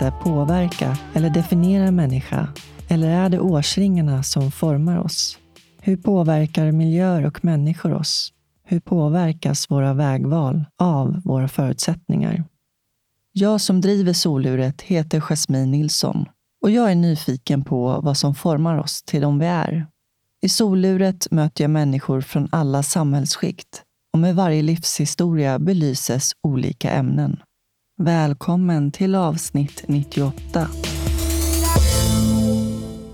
[0.00, 2.48] Händelse påverka eller definiera en människa?
[2.88, 5.38] Eller är det årsringarna som formar oss?
[5.80, 8.32] Hur påverkar miljöer och människor oss?
[8.64, 12.44] Hur påverkas våra vägval av våra förutsättningar?
[13.32, 16.26] Jag som driver soluret heter Jasmine Nilsson
[16.62, 19.86] och jag är nyfiken på vad som formar oss till de vi är.
[20.42, 23.82] I soluret möter jag människor från alla samhällsskikt
[24.12, 27.36] och med varje livshistoria belyses olika ämnen.
[27.96, 30.68] Välkommen till avsnitt 98.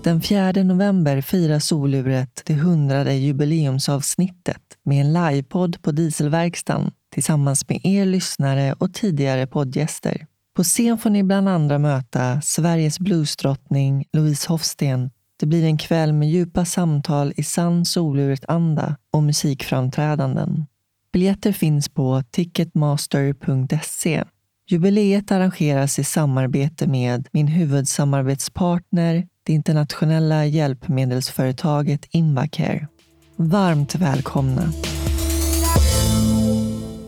[0.03, 7.79] Den 4 november firar soluret det hundrade jubileumsavsnittet med en livepodd på Dieselverkstan tillsammans med
[7.83, 10.25] er lyssnare och tidigare poddgäster.
[10.55, 15.09] På scen får ni bland andra möta Sveriges bluesdrottning Louise Hofsten.
[15.39, 20.65] Det blir en kväll med djupa samtal i sann soluret-anda och musikframträdanden.
[21.13, 24.23] Biljetter finns på ticketmaster.se.
[24.71, 32.87] Jubileet arrangeras i samarbete med min huvudsamarbetspartner, det internationella hjälpmedelsföretaget Invacare.
[33.35, 34.71] Varmt välkomna!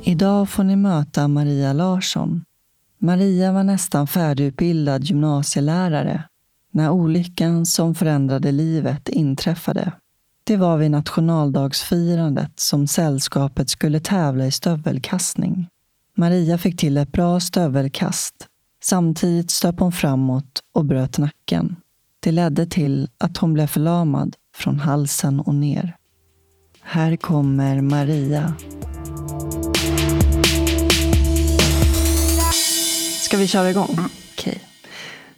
[0.03, 2.43] Idag får ni möta Maria Larsson.
[2.99, 6.23] Maria var nästan färdigutbildad gymnasielärare
[6.71, 9.91] när olyckan som förändrade livet inträffade.
[10.43, 15.67] Det var vid nationaldagsfirandet som sällskapet skulle tävla i stövelkastning.
[16.15, 18.47] Maria fick till ett bra stövelkast.
[18.83, 21.75] Samtidigt stöp hon framåt och bröt nacken.
[22.19, 25.95] Det ledde till att hon blev förlamad från halsen och ner.
[26.81, 28.53] Här kommer Maria.
[33.21, 33.89] Ska vi köra igång?
[33.93, 34.05] Mm.
[34.33, 34.63] Okej.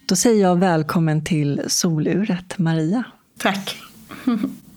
[0.06, 3.04] Då säger jag välkommen till soluret, Maria.
[3.38, 3.78] Tack.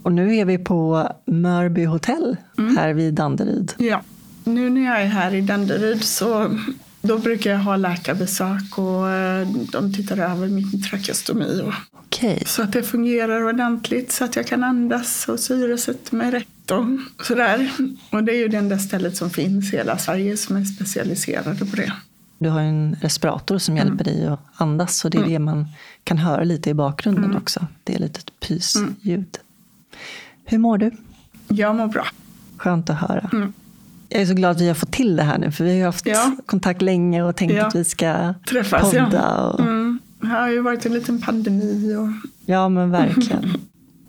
[0.03, 2.77] och nu är vi på Mörby hotell mm.
[2.77, 3.72] här vid Danderyd.
[3.78, 4.03] Ja,
[4.48, 6.59] nu när jag är här i Danderyd så
[7.03, 11.62] då brukar jag ha läkarbesök och eh, de tittar över min trakeostomi.
[11.62, 11.72] Och,
[12.06, 12.38] okay.
[12.47, 16.84] Så att det fungerar ordentligt så att jag kan andas och syresätta mig rätt och
[17.26, 17.72] sådär.
[18.10, 21.66] Och det är ju det enda stället som finns i hela Sverige som är specialiserade
[21.66, 21.92] på det.
[22.38, 24.20] Du har en respirator som hjälper mm.
[24.20, 25.32] dig att andas och det är mm.
[25.32, 25.66] det man
[26.04, 27.36] kan höra lite i bakgrunden mm.
[27.36, 27.66] också.
[27.84, 28.97] Det är lite ett pysljud.
[29.04, 29.26] Mm.
[30.44, 30.91] Hur mår du?
[31.48, 32.06] Jag mår bra.
[32.56, 33.30] Skönt att höra.
[34.09, 35.87] Jag är så glad att vi har fått till det här nu för vi har
[35.87, 36.37] haft ja.
[36.47, 37.67] kontakt länge och tänkt ja.
[37.67, 39.09] att vi ska Träffas, podda.
[39.13, 39.51] Ja.
[39.51, 39.61] Och...
[39.61, 39.99] Mm.
[40.21, 41.95] Det har ju varit en liten pandemi.
[41.95, 42.09] Och...
[42.47, 43.53] Ja men verkligen.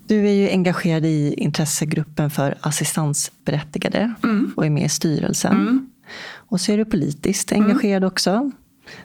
[0.06, 4.52] Du är ju engagerad i intressegruppen för assistansberättigade mm.
[4.56, 5.52] och är med i styrelsen.
[5.52, 5.90] Mm.
[6.34, 7.64] Och så är du politiskt mm.
[7.64, 8.50] engagerad också.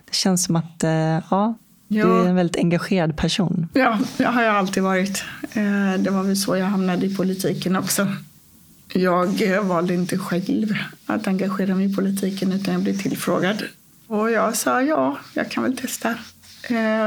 [0.06, 1.56] Det känns som att eh, ja, ja.
[1.88, 3.68] du är en väldigt engagerad person.
[3.74, 5.24] Ja, det har jag alltid varit.
[5.54, 8.08] Eh, det var väl så jag hamnade i politiken också.
[8.98, 10.74] Jag eh, valde inte själv
[11.06, 13.64] att engagera mig i politiken utan jag blev tillfrågad.
[14.08, 16.16] Och jag sa ja, jag kan väl testa.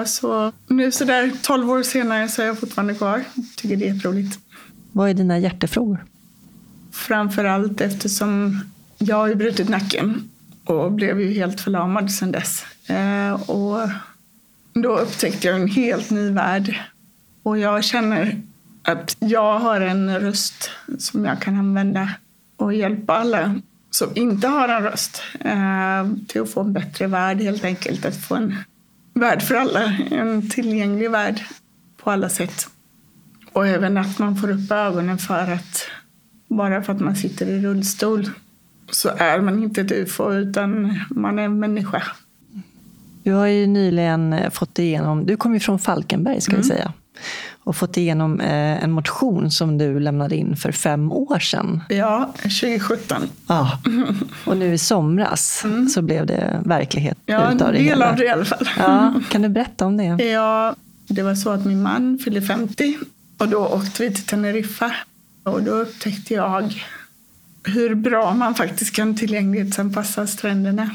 [0.06, 3.24] Så nu så där 12 år senare så är jag fortfarande kvar.
[3.56, 4.38] Tycker det är jätteroligt.
[4.92, 6.04] Vad är dina hjärtefrågor?
[6.92, 8.60] Framför allt eftersom
[8.98, 10.30] jag har ju brutit nacken
[10.64, 12.64] och blev ju helt förlamad sedan dess.
[12.86, 13.88] Eh, och
[14.72, 16.74] då upptäckte jag en helt ny värld.
[17.42, 18.42] Och jag känner
[18.88, 22.10] att jag har en röst som jag kan använda
[22.56, 23.54] och hjälpa alla
[23.90, 28.04] som inte har en röst eh, till att få en bättre värld helt enkelt.
[28.04, 28.56] Att få en
[29.14, 31.40] värld för alla, en tillgänglig värld
[31.96, 32.68] på alla sätt.
[33.52, 35.86] Och även att man får upp ögonen för att
[36.48, 38.30] bara för att man sitter i rullstol
[38.90, 42.02] så är man inte ett ufo utan man är en människa.
[43.22, 46.62] Du har ju nyligen fått igenom, du kom ju från Falkenberg ska mm.
[46.62, 46.92] vi säga,
[47.68, 51.82] och fått igenom eh, en motion som du lämnade in för fem år sedan.
[51.88, 53.22] Ja, 2017.
[53.46, 53.80] Ja,
[54.44, 55.88] och nu i somras mm.
[55.88, 58.68] så blev det verklighet ja, utav det del av det i alla fall.
[58.78, 60.24] Ja, kan du berätta om det?
[60.24, 60.74] Ja,
[61.08, 62.98] det var så att min man fyllde 50
[63.38, 64.94] och då åkte vi till Teneriffa
[65.42, 66.84] och då upptäckte jag
[67.64, 70.90] hur bra man faktiskt kan tillgänglighetsanpassa stränderna.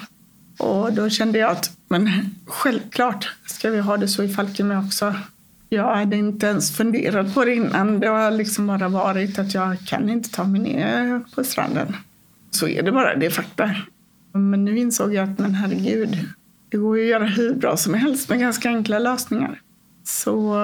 [0.57, 5.13] Och då kände jag att men självklart ska vi ha det så i Falkenberg också.
[5.74, 8.00] Jag hade inte ens funderat på det innan.
[8.00, 11.96] Det har liksom bara varit att jag kan inte ta mig ner på stranden.
[12.52, 13.75] Så är det bara, det är fakta.
[14.31, 16.18] Men nu insåg jag att men herregud,
[16.70, 19.62] det går ju att göra hur bra som helst med ganska enkla lösningar.
[20.04, 20.56] Så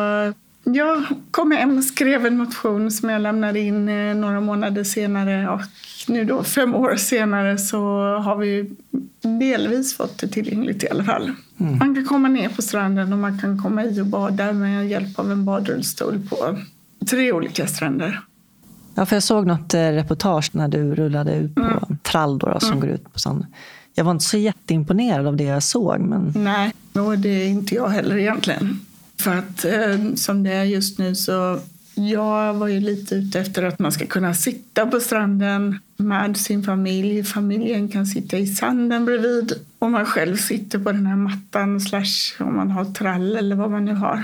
[0.64, 5.62] jag kom hem, skrev en motion som jag lämnade in eh, några månader senare och
[6.08, 7.80] nu då fem år senare så
[8.18, 8.76] har vi
[9.22, 11.32] delvis fått det tillgängligt i alla fall.
[11.60, 11.78] Mm.
[11.78, 15.20] Man kan komma ner på stranden och man kan komma i och bada med hjälp
[15.20, 16.58] av en badrullstol på
[17.06, 18.22] tre olika stränder.
[18.96, 21.98] Ja, för jag såg något eh, reportage när du rullade ut på mm.
[22.04, 22.80] trall då, som mm.
[22.80, 23.46] går ut på sån
[23.94, 26.00] Jag var inte så jätteimponerad av det jag såg.
[26.00, 26.34] Men...
[26.36, 28.80] Nej, och det är inte jag heller egentligen.
[29.20, 31.60] För att eh, som det är just nu så
[31.94, 36.64] jag var ju lite ute efter att man ska kunna sitta på stranden med sin
[36.64, 37.24] familj.
[37.24, 42.36] Familjen kan sitta i sanden bredvid och man själv sitter på den här mattan slash
[42.40, 44.24] om man har trall eller vad man nu har.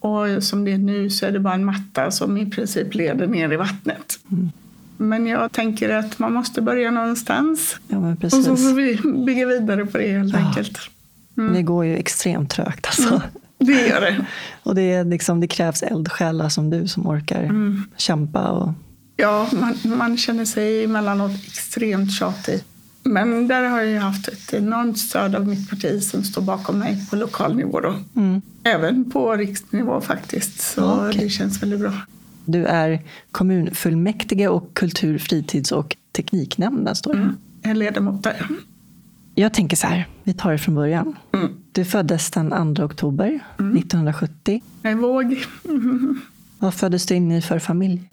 [0.00, 3.26] Och som det är nu så är det bara en matta som i princip leder
[3.26, 4.18] ner i vattnet.
[4.30, 4.50] Mm.
[4.96, 7.76] Men jag tänker att man måste börja någonstans.
[7.88, 10.38] Ja, och så får vi bygga vidare på det helt ja.
[10.38, 10.78] enkelt.
[11.38, 11.52] Mm.
[11.54, 13.08] Det går ju extremt trögt alltså.
[13.08, 13.22] Mm.
[13.58, 14.26] Det gör det.
[14.62, 17.84] och det, är liksom, det krävs eldsjälar som du som orkar mm.
[17.96, 18.48] kämpa.
[18.48, 18.72] Och...
[19.16, 22.60] Ja, man, man känner sig emellanåt extremt tjatig.
[23.02, 27.06] Men där har jag haft ett enormt stöd av mitt parti som står bakom mig
[27.10, 27.80] på lokal nivå.
[27.80, 27.94] Då.
[28.16, 28.42] Mm.
[28.64, 30.60] Även på riksnivå faktiskt.
[30.60, 31.22] Så okay.
[31.22, 31.92] det känns väldigt bra.
[32.44, 36.96] Du är kommunfullmäktige och kultur-, fritids och tekniknämnden.
[36.96, 37.20] Står det.
[37.20, 37.36] Mm.
[37.62, 38.48] Jag är ledamot där.
[39.34, 41.16] Jag tänker så här, vi tar det från början.
[41.32, 41.48] Mm.
[41.72, 43.76] Du föddes den 2 oktober mm.
[43.76, 44.62] 1970.
[44.82, 45.44] Jag är våg.
[45.64, 46.20] Mm.
[46.58, 48.10] Vad föddes du in i för familj?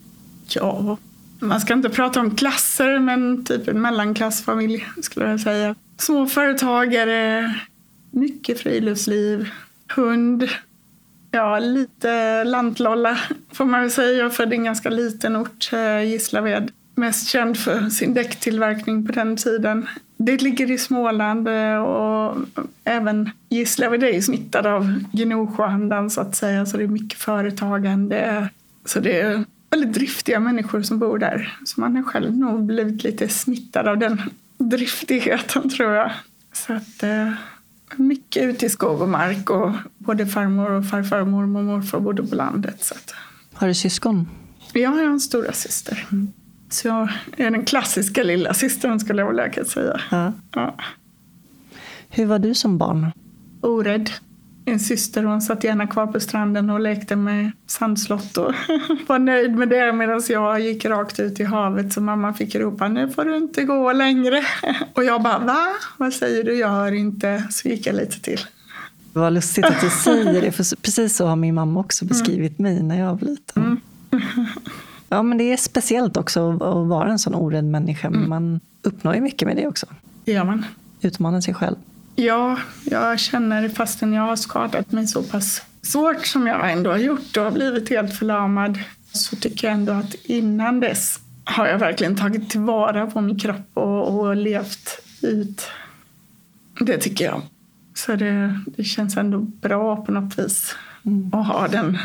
[0.48, 0.96] Ja,
[1.38, 5.74] man ska inte prata om klasser, men typ en mellanklassfamilj skulle jag säga.
[5.96, 7.54] Småföretagare,
[8.10, 9.50] mycket friluftsliv,
[9.88, 10.48] hund.
[11.30, 13.18] Ja, lite lantlolla
[13.52, 14.18] får man väl säga.
[14.18, 16.70] Jag är född i en ganska liten ort, eh, Gislaved.
[16.94, 19.86] Mest känd för sin däcktillverkning på den tiden.
[20.16, 22.36] Det ligger i Småland eh, och
[22.84, 26.66] även Gislaved är smittad av Gnosjöandan så att säga.
[26.66, 28.48] Så det är mycket företagande.
[28.84, 31.58] Så det är väldigt driftiga människor som bor där.
[31.64, 34.22] Så man har själv nog blivit lite smittad av den
[34.58, 36.12] driftigheten tror jag.
[36.52, 37.32] Så att eh,
[37.96, 42.00] mycket ute i skog och mark och både farmor och farfar och mormor och morfar
[42.00, 42.84] bodde på landet.
[42.84, 43.14] Så att.
[43.52, 44.28] Har du syskon?
[44.72, 46.06] Ja, jag har en stora syster.
[46.70, 50.00] Så jag är den klassiska lilla systern skulle jag vilja säga.
[50.10, 50.32] Ja.
[50.52, 50.74] Ja.
[52.08, 53.12] Hur var du som barn?
[53.60, 54.10] Orädd.
[54.68, 58.52] Min syster hon satt gärna kvar på stranden och lekte med sandslott och
[59.06, 62.88] var nöjd med det medan jag gick rakt ut i havet så mamma fick ropa
[62.88, 64.44] nu får du inte gå längre.
[64.94, 65.66] Och jag bara va?
[65.96, 66.58] Vad säger du?
[66.58, 67.44] Jag hör inte.
[67.50, 68.40] Så gick jag lite till.
[69.12, 72.08] Vad lustigt att du säger det, för precis så har min mamma också mm.
[72.08, 72.74] beskrivit mm.
[72.74, 73.62] mig när jag var liten.
[73.62, 73.80] Mm.
[75.08, 78.08] Ja, men det är speciellt också att vara en sån orädd människa.
[78.08, 78.28] Mm.
[78.28, 79.86] Man uppnår ju mycket med det också.
[80.24, 80.64] Det gör man.
[81.00, 81.76] Utmanar sig själv.
[82.20, 86.98] Ja, jag känner fastän jag har skadat mig så pass svårt som jag ändå har
[86.98, 88.78] gjort och har blivit helt förlamad
[89.12, 93.70] så tycker jag ändå att innan dess har jag verkligen tagit tillvara på min kropp
[93.74, 95.66] och, och levt ut.
[96.80, 97.42] Det tycker jag.
[97.94, 100.74] Så det, det känns ändå bra på något vis
[101.06, 101.34] mm.
[101.34, 101.98] att ha den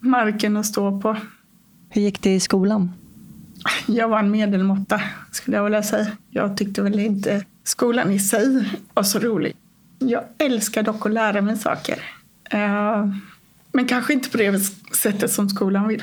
[0.00, 1.16] marken att stå på.
[1.88, 2.92] Hur gick det i skolan?
[3.86, 5.00] Jag var en medelmåtta
[5.32, 6.06] skulle jag vilja säga.
[6.30, 9.56] Jag tyckte väl inte skolan i sig var så rolig.
[9.98, 12.02] Jag älskar dock att lära mig saker.
[12.50, 13.08] Eh,
[13.72, 14.60] men kanske inte på det
[14.96, 16.02] sättet som skolan vill.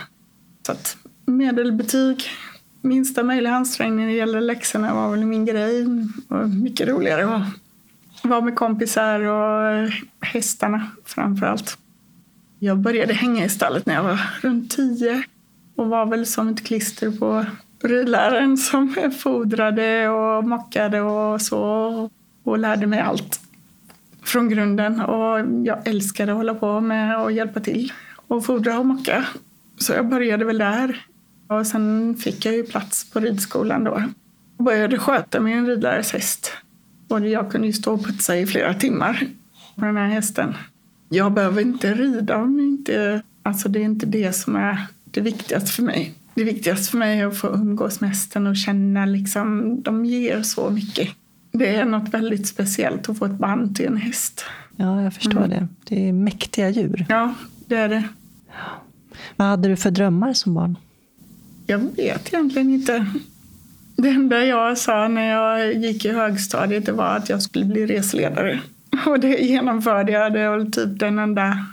[0.66, 2.24] Så att medelbetyg,
[2.82, 5.86] minsta möjliga ansträngning när det gäller läxorna var väl min grej.
[6.28, 7.44] Och mycket roligare att
[8.24, 9.90] vara med kompisar och
[10.22, 11.78] hästarna framför allt.
[12.60, 15.24] Jag började hänga i stallet när jag var runt tio
[15.76, 17.46] och var väl som ett klister på
[17.84, 22.10] ridläraren som fodrade och mockade och så
[22.44, 23.40] och lärde mig allt
[24.24, 25.02] från grunden.
[25.02, 27.94] Och jag älskade att hålla på med och hjälpa till
[28.28, 29.26] och fodra och mocka.
[29.78, 31.06] Så jag började väl där.
[31.48, 34.04] Och sen fick jag ju plats på ridskolan då.
[34.58, 36.52] Och började sköta min ridlärares häst.
[37.08, 39.28] Och jag kunde ju stå och putsa i flera timmar
[39.76, 40.54] på den här hästen.
[41.10, 43.22] Jag behöver inte rida om inte...
[43.44, 46.14] Alltså det är inte det som är det viktigaste för mig.
[46.38, 50.42] Det viktigaste för mig är att få umgås med hästen och känna liksom, de ger
[50.42, 51.10] så mycket.
[51.52, 54.46] Det är något väldigt speciellt att få ett band till en häst.
[54.76, 55.50] Ja, jag förstår mm.
[55.50, 55.68] det.
[55.84, 57.06] Det är mäktiga djur.
[57.10, 57.34] Ja,
[57.68, 58.04] det är det.
[59.36, 60.78] Vad hade du för drömmar som barn?
[61.66, 63.06] Jag vet egentligen inte.
[63.96, 67.86] Det enda jag sa när jag gick i högstadiet det var att jag skulle bli
[67.86, 68.60] resledare.
[69.06, 70.34] Och det genomförde jag.
[70.34, 71.66] Det var typ den enda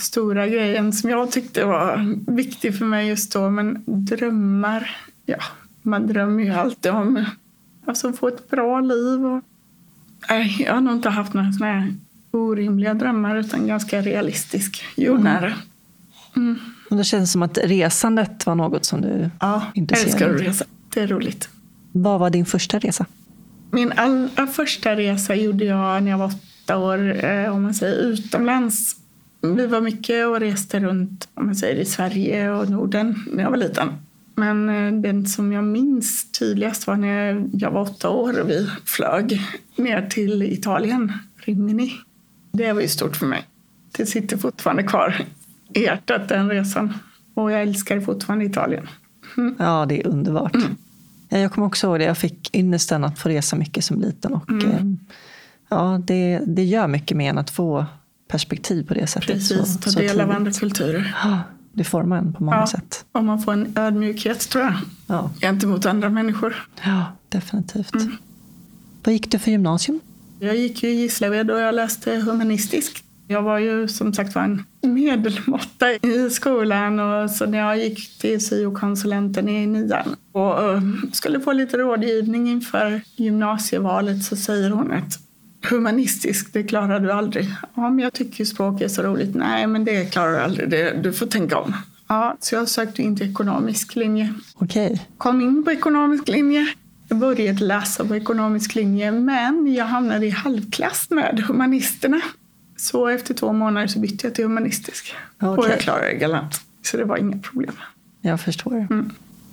[0.00, 3.50] stora grejen som jag tyckte var viktig för mig just då.
[3.50, 5.38] Men drömmar, ja,
[5.82, 7.24] man drömmer ju alltid om
[7.86, 9.26] alltså, få ett bra liv.
[9.26, 9.42] Och,
[10.28, 11.94] nej, jag har nog inte haft några sådana här
[12.30, 15.52] orimliga drömmar utan ganska realistisk, jordnära.
[16.36, 16.58] Mm.
[16.90, 20.48] Och det känns som att resandet var något som du ja, intresserade dig Ja, älskar
[20.48, 20.64] att resa.
[20.94, 21.48] Det är roligt.
[21.92, 23.06] Vad var din första resa?
[23.70, 27.96] Min allra första resa gjorde jag när jag var åtta år, eh, om man säger
[27.96, 28.96] utomlands.
[29.40, 33.50] Vi var mycket och reste runt om man säger, i Sverige och Norden när jag
[33.50, 33.88] var liten.
[34.34, 38.70] Men eh, den som jag minns tydligast var när jag var åtta år och vi
[38.84, 39.40] flög
[39.76, 41.92] ner till Italien, Rimini.
[42.52, 43.42] Det var ju stort för mig.
[43.96, 45.24] Det sitter fortfarande kvar
[45.74, 46.94] i hjärtat, den resan.
[47.34, 48.88] Och jag älskar fortfarande Italien.
[49.36, 49.54] Mm.
[49.58, 50.54] Ja, det är underbart.
[50.54, 50.76] Mm.
[51.28, 52.04] Jag kommer också ihåg det.
[52.04, 54.32] Jag fick ynnesten att få resa mycket som liten.
[54.32, 54.70] Och, mm.
[54.70, 55.14] Eh,
[55.68, 57.86] ja, det, det gör mycket med en att få
[58.30, 59.26] perspektiv på det sättet.
[59.26, 61.14] Precis, ta del av andra kulturer.
[61.72, 63.04] Det formar en på många ja, sätt.
[63.12, 64.74] Och man får en ödmjukhet tror jag.
[65.06, 65.30] Ja.
[65.40, 66.68] Gentemot andra människor.
[66.84, 67.94] Ja, definitivt.
[67.94, 68.16] Mm.
[69.04, 70.00] Vad gick du för gymnasium?
[70.38, 73.04] Jag gick i Gislaved och jag läste humanistisk.
[73.28, 78.18] Jag var ju som sagt var en medelmåtta i skolan och så när jag gick
[78.18, 80.82] till syokonsulenten i nian och eh,
[81.12, 85.18] skulle få lite rådgivning inför gymnasievalet så säger hon att
[85.62, 87.54] humanistisk, det klarar du aldrig.
[87.74, 89.34] Ja, men jag tycker språk är så roligt.
[89.34, 90.70] Nej, men det klarar du aldrig.
[90.70, 91.74] Det, du får tänka om.
[92.08, 94.34] Ja, så jag sökte in till ekonomisk linje.
[94.54, 94.86] Okej.
[94.86, 94.98] Okay.
[95.18, 96.66] Kom in på ekonomisk linje.
[97.08, 102.20] Jag började läsa på ekonomisk linje, men jag hamnade i halvklass med humanisterna.
[102.76, 105.14] Så efter två månader så bytte jag till humanistisk.
[105.36, 105.48] Okay.
[105.48, 106.60] Och jag klarade det galant.
[106.82, 107.74] Så det var inga problem.
[108.20, 108.86] Jag förstår.
[108.90, 109.10] Mm.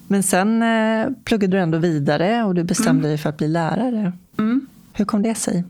[0.08, 3.02] Men sen eh, pluggade du ändå vidare och du bestämde mm.
[3.02, 4.14] dig för att bli lärare.
[4.38, 4.68] Mm.
[4.94, 5.64] Hur kom det sig?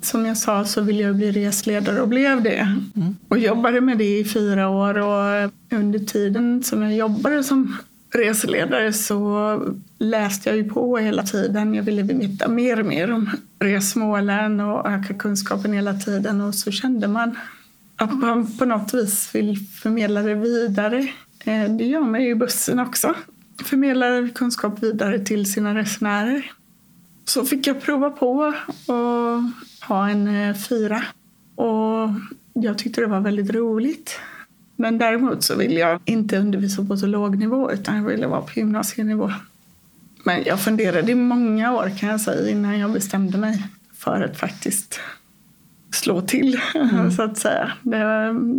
[0.00, 2.78] Som jag sa så ville jag bli resledare och blev det.
[2.96, 3.16] Mm.
[3.28, 7.76] Och jobbade med det i fyra år och under tiden som jag jobbade som
[8.14, 9.62] reseledare så
[9.98, 11.74] läste jag ju på hela tiden.
[11.74, 16.70] Jag ville veta mer och mer om resmålen och öka kunskapen hela tiden och så
[16.70, 17.36] kände man
[17.96, 20.98] att man på något vis vill förmedla det vidare.
[21.44, 23.14] Eh, det gör man ju i bussen också.
[23.64, 26.52] Förmedlar kunskap vidare till sina resenärer.
[27.24, 28.54] Så fick jag prova på
[28.86, 29.42] och
[29.88, 31.02] ha en eh, fyra.
[31.54, 32.10] Och
[32.52, 34.20] jag tyckte det var väldigt roligt.
[34.76, 38.40] Men däremot så vill jag inte undervisa på så låg nivå utan jag ville vara
[38.40, 39.32] på gymnasienivå.
[40.24, 43.64] Men jag funderade i många år kan jag säga innan jag bestämde mig
[43.94, 45.00] för att faktiskt
[45.90, 47.10] slå till mm.
[47.10, 47.72] så att säga.
[47.82, 47.98] Det,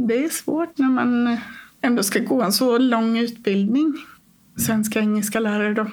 [0.08, 1.38] det, är svårt när man
[1.82, 3.94] ändå ska gå en så lång utbildning.
[4.58, 5.88] Svenska engelska lärare då.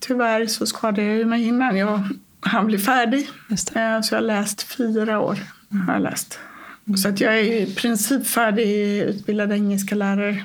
[0.00, 2.00] Tyvärr så skadade jag mig innan jag
[2.44, 3.28] han bli färdig.
[3.50, 5.38] Eh, så jag har läst fyra år.
[5.86, 6.38] Har jag läst.
[6.86, 6.96] Mm.
[6.96, 10.44] Så att jag är i princip färdig utbildad engelska lärare.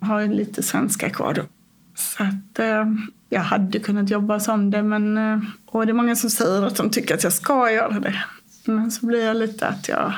[0.00, 1.42] Har lite svenska kvar då.
[1.94, 2.84] Så att eh,
[3.28, 6.76] jag hade kunnat jobba som det men eh, och det är många som säger att
[6.76, 8.24] de tycker att jag ska göra det.
[8.64, 10.12] Men så blir jag lite att jag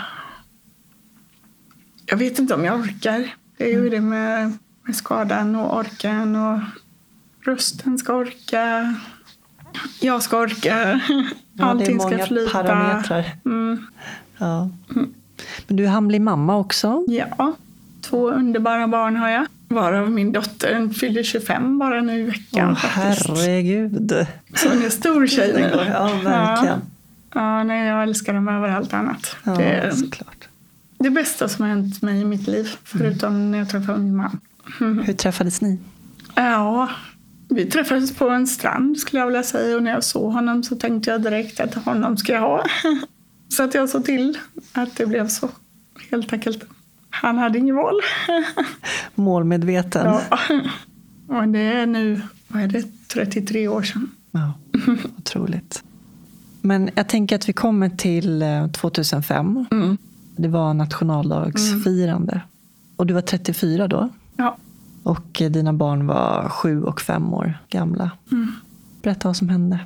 [2.07, 3.35] jag vet inte om jag orkar.
[3.57, 3.91] Det är ju mm.
[3.91, 6.61] det med, med skadan och orken och
[7.45, 8.95] rösten ska orka.
[10.01, 11.01] Jag ska orka.
[11.57, 12.63] Ja, Allting ska flyta.
[12.63, 13.25] Det är många parametrar.
[13.45, 13.87] Mm.
[14.39, 14.71] Ja.
[15.67, 17.05] Men du är hamlig mamma också.
[17.09, 17.55] Ja,
[18.01, 19.47] två underbara barn har jag.
[19.69, 22.71] Varav min dotter fyller 25 bara nu i veckan.
[22.71, 24.27] Åh, herregud.
[24.55, 25.71] Så hon är stor tjej nu.
[25.91, 26.81] Ja, verkligen.
[27.35, 27.41] Ja.
[27.41, 29.37] ja, nej, jag älskar dem över allt annat.
[29.45, 30.49] Ja, det är såklart.
[30.99, 32.71] det bästa som har hänt mig i mitt liv.
[32.85, 33.51] Förutom mm.
[33.51, 34.41] när jag träffade min man.
[34.79, 35.79] Hur träffades ni?
[36.35, 36.91] Ja,
[37.55, 40.77] vi träffades på en strand skulle jag vilja säga och när jag såg honom så
[40.77, 42.65] tänkte jag direkt att honom ska jag ha.
[43.49, 44.39] Så att jag såg till
[44.73, 45.49] att det blev så,
[46.11, 46.65] helt enkelt.
[47.11, 47.95] Han hade ingen val.
[49.15, 50.07] Målmedveten.
[50.07, 50.39] Ja.
[51.37, 54.11] Och det är nu, vad är det, 33 år sedan.
[54.31, 54.53] Ja,
[55.19, 55.83] otroligt.
[56.61, 59.57] Men jag tänker att vi kommer till 2005.
[59.57, 59.97] Eh, mm.
[60.37, 62.33] Det var nationaldagsfirande.
[62.33, 62.47] Mm.
[62.97, 64.09] Och du var 34 då?
[64.37, 64.57] Ja.
[65.03, 68.11] Och dina barn var sju och fem år gamla.
[68.33, 68.53] Mm.
[69.03, 69.79] Berätta vad som hände.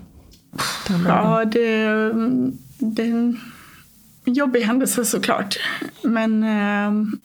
[1.06, 1.86] Ja, det,
[2.78, 3.40] det är en
[4.24, 5.56] jobbig händelse såklart.
[6.02, 7.18] Men eh,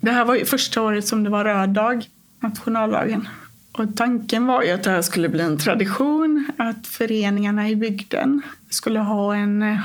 [0.00, 2.06] det här var ju första året som det var röd dag,
[2.40, 3.28] nationaldagen.
[3.72, 8.42] Och tanken var ju att det här skulle bli en tradition, att föreningarna i bygden
[8.70, 9.78] skulle ha en,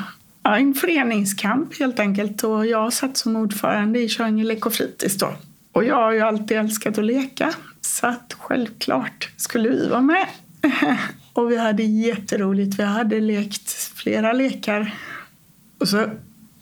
[0.44, 2.44] ja, en föreningskamp helt enkelt.
[2.44, 5.34] Och jag satt som ordförande i Köinge lek och fritids då.
[5.78, 10.28] Och jag har ju alltid älskat att leka, så att självklart skulle vi vara med.
[11.34, 12.80] och vi hade jätteroligt.
[12.80, 14.94] Vi hade lekt flera lekar.
[15.78, 15.98] Och så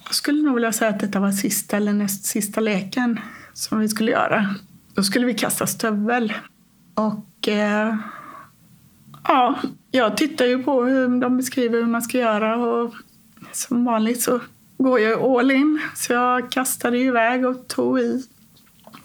[0.06, 3.20] jag skulle nog vilja säga att detta var sista eller näst sista leken
[3.54, 4.56] som vi skulle göra.
[4.94, 6.34] Då skulle vi kasta stövel.
[6.94, 7.96] Och eh,
[9.24, 9.60] ja,
[9.92, 12.94] jag tittar ju på hur de beskriver hur man ska göra och
[13.52, 14.40] som vanligt så
[14.78, 15.82] går jag all in.
[15.96, 18.24] Så jag kastade iväg och tog i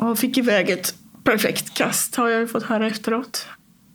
[0.00, 3.46] och fick iväg ett perfekt kast har jag ju fått höra efteråt.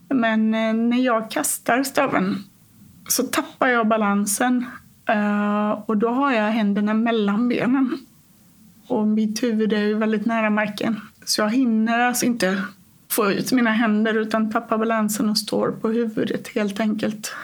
[0.09, 2.43] Men eh, när jag kastar staven
[3.07, 4.65] så tappar jag balansen
[5.09, 7.97] eh, och då har jag händerna mellan benen.
[8.87, 12.63] Och mitt huvud är ju väldigt nära marken så jag hinner alltså inte
[13.09, 17.35] få ut mina händer utan tappar balansen och står på huvudet helt enkelt.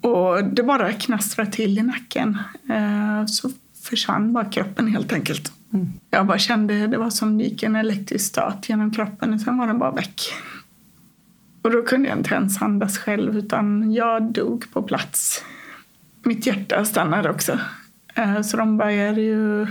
[0.00, 2.38] Och det bara knastrar till i nacken.
[2.70, 3.50] Eh, så
[3.82, 5.52] försvann bara kroppen helt enkelt.
[5.72, 5.92] Mm.
[6.10, 9.58] Jag bara kände, det var som det gick en elektrisk stöt genom kroppen och sen
[9.58, 10.20] var den bara väck.
[11.62, 15.44] Och då kunde jag inte ens andas själv utan jag dog på plats.
[16.22, 17.58] Mitt hjärta stannade också.
[18.14, 19.66] Eh, så de började ju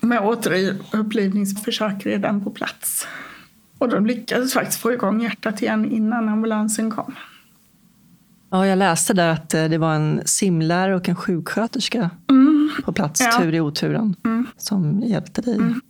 [0.00, 3.06] med återupplivningsförsök redan på plats.
[3.78, 7.14] Och de lyckades faktiskt få igång hjärtat igen innan ambulansen kom.
[8.50, 12.37] Ja, jag läste där att eh, det var en simlärare och en sjuksköterska mm.
[12.84, 13.38] På plats, ja.
[13.38, 14.46] tur i oturen, mm.
[14.56, 15.54] som hjälpte dig.
[15.54, 15.80] Mm.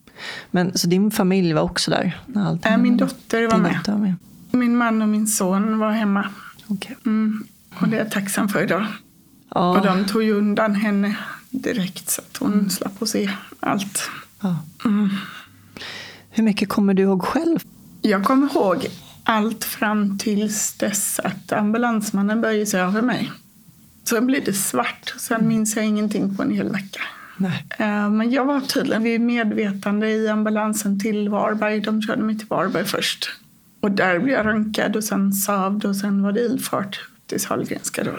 [0.51, 2.21] Men, så din familj var också där?
[2.27, 3.81] När äh, min dotter var med.
[3.87, 4.15] var med.
[4.51, 6.29] Min man och min son var hemma.
[6.69, 6.97] Okay.
[7.07, 7.45] Mm.
[7.81, 8.87] Och det är jag tacksam för idag.
[9.55, 9.79] Ja.
[9.79, 11.17] Och de tog ju undan henne
[11.51, 12.71] direkt så att hon mm.
[12.71, 13.31] slapp att se
[13.61, 14.11] allt.
[14.41, 14.57] Ja.
[14.85, 15.09] Mm.
[16.31, 17.59] Hur mycket kommer du ihåg själv?
[18.03, 18.87] Jag kommer ihåg
[19.25, 23.33] allt fram tills dess att ambulansmannen böjer sig över mig.
[24.09, 25.15] Sen blir det svart.
[25.17, 25.49] Sen mm.
[25.49, 27.01] minns jag ingenting på en hel vecka.
[27.37, 27.65] Nej.
[27.79, 31.81] Eh, men jag var tydligen vid medvetande i ambulansen till Varberg.
[31.81, 33.31] De körde mig till Varberg först.
[33.81, 38.05] Och där blev jag röntgad och sen sövd och sen var det ilfart till Sahlgrenska.
[38.05, 38.11] Då.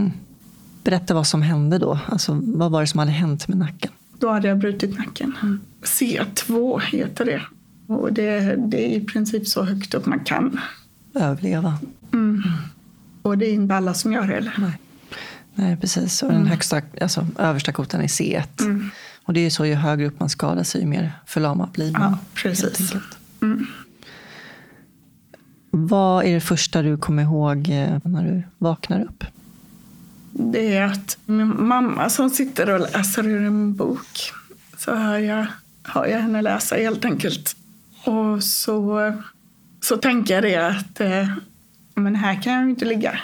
[0.00, 0.12] Mm.
[0.84, 1.98] Berätta vad som hände då.
[2.06, 3.90] Alltså, vad var det som hade hänt med nacken?
[4.18, 5.36] Då hade jag brutit nacken.
[5.42, 5.60] Mm.
[5.82, 7.42] C2 heter det.
[7.86, 10.60] Och det, det, är i princip så högt upp man kan.
[11.14, 11.78] Överleva.
[12.12, 12.42] Mm.
[13.22, 14.54] Och det är inte alla som gör det heller.
[14.58, 14.78] Nej,
[15.54, 16.22] Nej precis.
[16.22, 16.48] Och den mm.
[16.48, 18.60] högsta, alltså, översta koten är C1.
[18.60, 18.90] Mm.
[19.24, 22.02] Och det är så ju högre upp man skadar sig ju mer förlamad blir man.
[22.02, 22.92] Ja, precis.
[23.42, 23.66] Mm.
[25.70, 29.24] Vad är det första du kommer ihåg eh, när du vaknar upp?
[30.30, 34.32] Det är att min mamma som sitter och läser ur en bok
[34.78, 35.46] så hör jag,
[35.82, 37.56] hör jag henne läsa helt enkelt.
[38.04, 39.12] Och så,
[39.80, 41.28] så tänker jag det att eh,
[41.94, 43.20] men här kan jag ju inte ligga.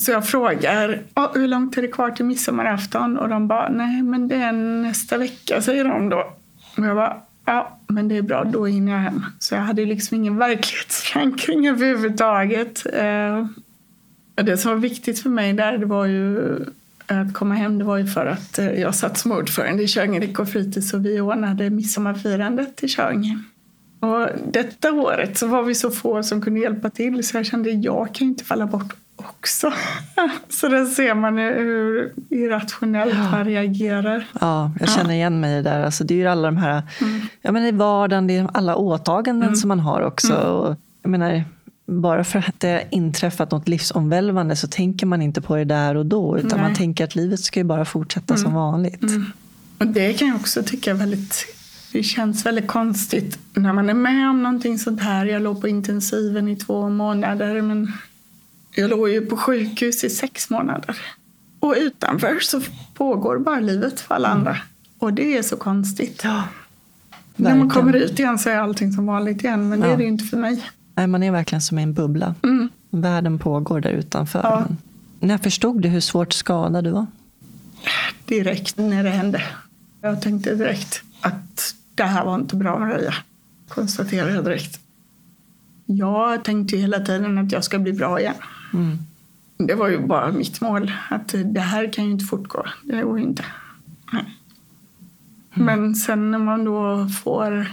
[0.00, 1.02] Så jag frågar
[1.34, 5.18] hur långt är det kvar till midsommarafton och de bara nej men det är nästa
[5.18, 6.32] vecka säger de då.
[6.76, 9.24] Och jag bara ja men det är bra då hinner jag hem.
[9.38, 12.86] Så jag hade liksom ingen verklighetsförankring överhuvudtaget.
[12.92, 13.46] Eh,
[14.34, 16.56] det som var viktigt för mig där det var ju
[17.06, 20.34] att komma hem det var ju för att eh, jag satt som ordförande i Köinge
[20.38, 23.38] och fritids och vi ordnade midsommarfirandet i Köinge.
[24.00, 27.70] Och detta året så var vi så få som kunde hjälpa till så jag kände
[27.70, 28.94] jag kan inte falla bort
[29.28, 29.72] också.
[30.48, 33.30] Så där ser man hur irrationellt ja.
[33.30, 34.26] man reagerar.
[34.40, 35.84] Ja, jag känner igen mig där.
[35.84, 37.20] Alltså, det är ju alla de här, mm.
[37.42, 39.56] ja, men i vardagen, det är alla åtaganden mm.
[39.56, 40.32] som man har också.
[40.32, 40.46] Mm.
[40.46, 41.44] Och, jag menar,
[41.86, 45.94] bara för att det har inträffat något livsomvälvande så tänker man inte på det där
[45.94, 46.38] och då.
[46.38, 46.68] Utan Nej.
[46.68, 48.54] man tänker att livet ska ju bara fortsätta som mm.
[48.54, 49.02] vanligt.
[49.02, 49.32] Mm.
[49.78, 51.46] Och det kan jag också tycka är väldigt
[51.92, 55.26] det känns väldigt konstigt när man är med om någonting sånt här.
[55.26, 57.92] Jag låg på intensiven i två månader men
[58.74, 60.96] jag låg ju på sjukhus i sex månader.
[61.60, 62.60] Och utanför så
[62.94, 64.56] pågår bara livet för alla andra.
[64.98, 66.20] Och det är så konstigt.
[66.24, 66.42] Ja,
[67.36, 69.86] när man kommer ut igen så är allting som vanligt igen men ja.
[69.86, 70.64] det är det ju inte för mig.
[70.94, 72.34] Nej, man är verkligen som i en bubbla.
[72.42, 72.68] Mm.
[72.90, 74.40] Världen pågår där utanför.
[74.42, 74.66] Ja.
[75.20, 77.06] När förstod du hur svårt skadad du var?
[78.26, 79.42] Direkt när det hände.
[80.00, 83.14] Jag tänkte direkt att det här var inte bra Maria,
[83.68, 84.80] konstaterade jag direkt.
[85.86, 88.34] Jag tänkte hela tiden att jag ska bli bra igen.
[88.72, 88.98] Mm.
[89.56, 92.64] Det var ju bara mitt mål, att det här kan ju inte fortgå.
[92.82, 93.44] Det går inte.
[94.12, 94.24] Mm.
[95.52, 97.66] Men sen när man då får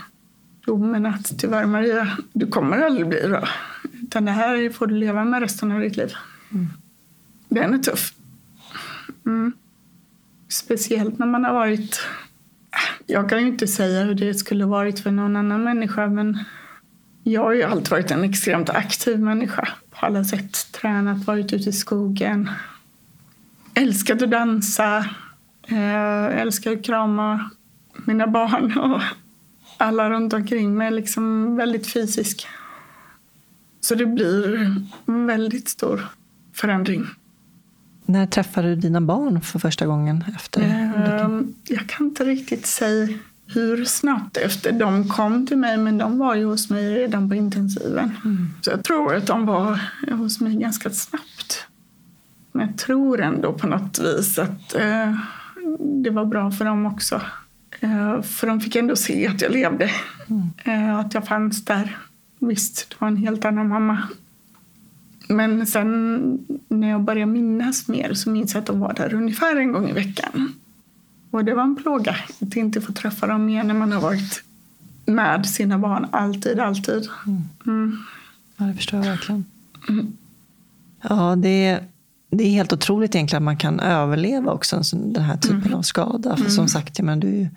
[0.66, 3.48] domen att tyvärr Maria, du kommer aldrig bli bra.
[4.02, 6.14] Utan det här får du leva med resten av ditt liv.
[6.52, 6.68] Mm.
[7.50, 8.14] Den är tuff.
[9.26, 9.52] Mm.
[10.48, 12.00] Speciellt när man har varit
[13.08, 16.40] jag kan ju inte säga hur det skulle varit för någon annan människa men
[17.24, 19.68] jag har ju alltid varit en extremt aktiv människa
[20.00, 20.72] på alla sätt.
[20.72, 22.50] Tränat, varit ute i skogen,
[23.74, 24.98] älskat att dansa,
[25.68, 27.50] eh, älskat att krama
[28.06, 29.02] mina barn och
[29.78, 30.92] alla runt omkring mig.
[30.92, 32.48] Liksom väldigt fysisk.
[33.82, 34.56] Så det blir
[35.06, 36.08] en väldigt stor
[36.54, 37.06] förändring.
[38.06, 40.24] När träffade du dina barn för första gången?
[40.36, 40.62] efter
[41.26, 46.18] um, Jag kan inte riktigt säga hur snabbt efter de kom till mig, men de
[46.18, 48.12] var ju hos mig redan på intensiven.
[48.26, 48.50] Mm.
[48.62, 49.80] Så jag tror att de var
[50.12, 51.66] hos mig ganska snabbt.
[52.52, 55.20] Men jag tror ändå på något vis att uh,
[55.80, 57.22] det var bra för dem också.
[57.84, 59.92] Uh, för de fick ändå se att jag levde,
[60.28, 60.50] mm.
[60.68, 61.98] uh, att jag fanns där.
[62.40, 64.08] Visst, det var en helt annan mamma
[65.28, 69.56] men sen när jag började minnas mer så minns jag att de var där ungefär
[69.56, 70.54] en gång i veckan.
[71.32, 74.44] Och det var en plåga att inte få träffa dem mer när man har varit
[75.06, 77.08] med sina barn alltid, alltid.
[77.26, 77.44] Mm.
[77.66, 77.98] Mm.
[78.58, 79.46] Ja, det förstår jag verkligen.
[79.90, 80.18] Mm.
[81.02, 81.84] Ja, det är,
[82.30, 85.74] det är helt otroligt egentligen att man kan överleva också den här typen mm.
[85.74, 86.38] av skada.
[86.38, 86.68] För som mm.
[86.68, 87.50] sagt, men du är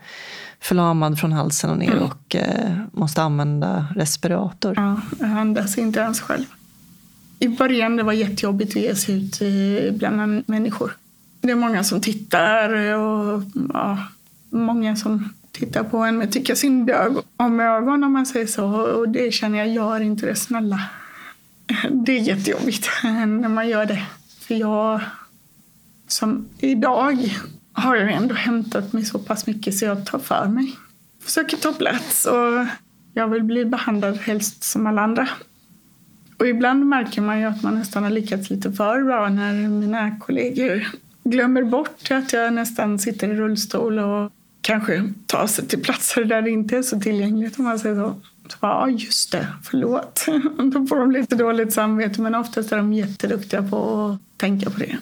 [0.60, 2.02] förlamad från halsen och ner mm.
[2.04, 4.74] och eh, måste använda respirator.
[4.76, 6.46] Ja, jag andas inte ens själv.
[7.38, 9.40] I början det var jättejobbigt att ge sig ut
[9.98, 10.96] bland människor.
[11.40, 13.98] Det är många som tittar och ja,
[14.50, 16.90] många som tittar på en med tycka synd
[17.36, 18.64] om ögon om man säger så.
[18.66, 20.80] Och det känner jag, gör inte det snälla.
[21.90, 24.06] Det är jättejobbigt när man gör det.
[24.40, 25.00] För jag,
[26.08, 27.38] som idag,
[27.72, 30.76] har jag ändå hämtat mig så pass mycket så jag tar för mig.
[31.22, 32.66] Försöker ta plats och
[33.14, 35.28] jag vill bli behandlad helst som alla andra.
[36.38, 40.16] Och ibland märker man ju att man nästan har lyckats lite för bra när mina
[40.20, 40.86] kollegor
[41.24, 46.42] glömmer bort att jag nästan sitter i rullstol och kanske tar sig till platser där
[46.42, 48.14] det inte är så tillgängligt om man säger så.
[48.60, 50.26] Ja just det, förlåt.
[50.72, 54.78] Då får de lite dåligt samvete men oftast är de jätteduktiga på att tänka på
[54.78, 54.96] det.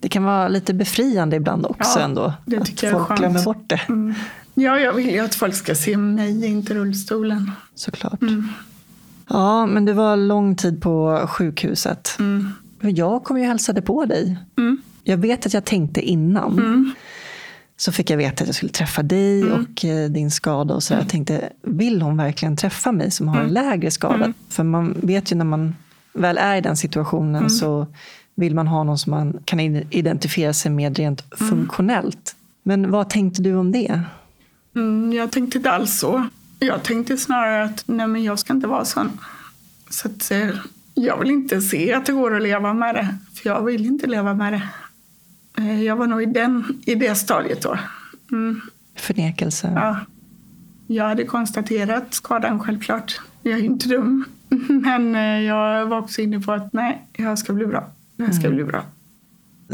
[0.00, 2.32] Det kan vara lite befriande ibland också ja, ändå.
[2.46, 3.80] Det tycker att jag folk glömmer bort det.
[3.88, 4.14] Mm.
[4.54, 7.50] Ja, jag vill ju att folk ska se mig, inte rullstolen.
[7.74, 8.22] Såklart.
[8.22, 8.48] Mm.
[9.28, 12.16] Ja, men du var lång tid på sjukhuset.
[12.18, 12.48] Mm.
[12.80, 14.38] Jag kom ju och hälsade på dig.
[14.58, 14.82] Mm.
[15.04, 16.52] Jag vet att jag tänkte innan.
[16.52, 16.92] Mm.
[17.76, 19.52] Så fick jag veta att jag skulle träffa dig mm.
[19.52, 20.74] och eh, din skada.
[20.74, 24.32] och så Jag tänkte, vill hon verkligen träffa mig som har en lägre skada?
[24.48, 25.74] För man vet ju när man
[26.12, 27.86] väl är i den situationen så
[28.34, 32.36] vill man ha någon som man kan identifiera sig med rent funktionellt.
[32.62, 34.02] Men vad tänkte du om det?
[34.76, 36.26] Mm, jag tänkte inte alls så.
[36.58, 39.18] Jag tänkte snarare att nej men jag ska inte vara sån.
[39.90, 40.48] Så att, eh,
[40.94, 43.14] jag vill inte se att det går att leva med det.
[43.34, 44.62] För jag vill inte leva med det.
[45.58, 47.78] Eh, jag var nog i, den, i det stadiet då.
[48.32, 48.60] Mm.
[48.96, 49.72] Förnekelse.
[49.74, 49.96] Ja.
[50.86, 53.20] Jag hade konstaterat skadan självklart.
[53.42, 54.24] Jag är inte dum.
[54.68, 57.90] Men eh, jag var också inne på att nej, jag ska bli bra.
[58.16, 58.56] Jag ska mm.
[58.56, 58.84] bli bra.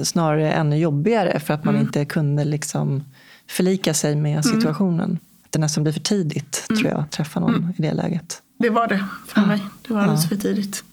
[0.03, 1.87] Snarare ännu jobbigare för att man mm.
[1.87, 3.05] inte kunde liksom
[3.47, 4.43] förlika sig med mm.
[4.43, 5.19] situationen.
[5.51, 6.81] Det nästan blir för tidigt, mm.
[6.81, 7.71] tror jag, att träffa någon mm.
[7.77, 8.43] i det läget.
[8.59, 9.63] Det var det för mig.
[9.83, 10.29] Det var alldeles ja.
[10.29, 10.85] för tidigt.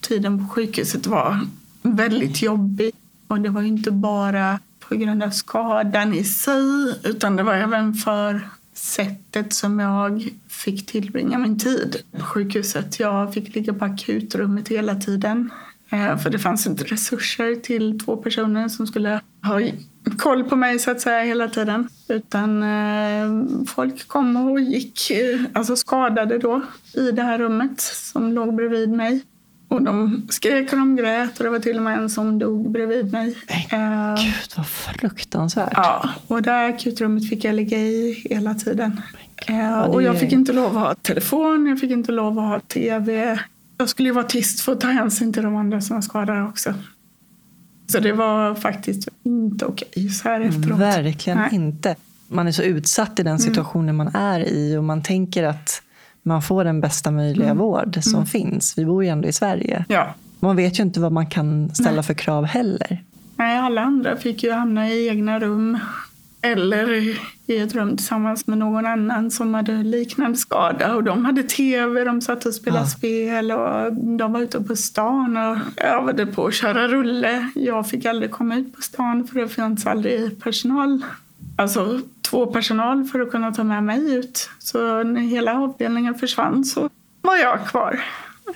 [0.00, 1.40] Tiden på sjukhuset var
[1.82, 2.92] väldigt jobbig.
[3.28, 4.58] Och det var inte bara
[4.88, 10.86] på grund av skadan i sig utan det var även för sättet som jag fick
[10.86, 13.00] tillbringa min tid på sjukhuset.
[13.00, 15.50] Jag fick ligga på akutrummet hela tiden.
[15.90, 19.60] Eh, för det fanns inte resurser till två personer som skulle ha
[20.18, 21.88] koll på mig så att säga hela tiden.
[22.08, 26.62] Utan eh, folk kom och gick, eh, alltså skadade då,
[26.94, 29.22] i det här rummet som låg bredvid mig.
[29.74, 32.70] Och de skrek och de grät och det var till och med en som dog
[32.70, 33.36] bredvid mig.
[33.70, 35.72] Men gud vad fruktansvärt.
[35.76, 39.00] Ja, och det här akutrummet fick jag ligga i hela tiden.
[39.88, 43.38] Och jag fick inte lov att ha telefon, jag fick inte lov att ha tv.
[43.78, 46.42] Jag skulle ju vara tyst för att ta hänsyn till de andra som var skadade
[46.42, 46.74] också.
[47.86, 50.78] Så det var faktiskt inte okej så här efteråt.
[50.78, 51.48] Verkligen Nej.
[51.52, 51.96] inte.
[52.28, 53.38] Man är så utsatt i den mm.
[53.38, 53.96] situationen mm.
[53.96, 55.82] man är i och man tänker att
[56.26, 57.58] man får den bästa möjliga mm.
[57.58, 58.26] vård som mm.
[58.26, 58.78] finns.
[58.78, 59.84] Vi bor ju ändå i Sverige.
[59.88, 60.14] Ja.
[60.40, 62.02] Man vet ju inte vad man kan ställa Nej.
[62.02, 63.02] för krav heller.
[63.36, 65.78] Nej, alla andra fick ju hamna i egna rum
[66.42, 66.88] eller
[67.46, 70.94] i ett rum tillsammans med någon annan som hade liknande skada.
[70.94, 72.86] Och de hade tv, de satt och spelade ja.
[72.86, 77.50] spel och de var ute på stan och övade på att köra rulle.
[77.54, 81.02] Jag fick aldrig komma ut på stan för det fanns aldrig personal.
[81.56, 84.50] Alltså två personal för att kunna ta med mig ut.
[84.58, 86.90] Så när hela avdelningen försvann så
[87.22, 88.04] var jag kvar.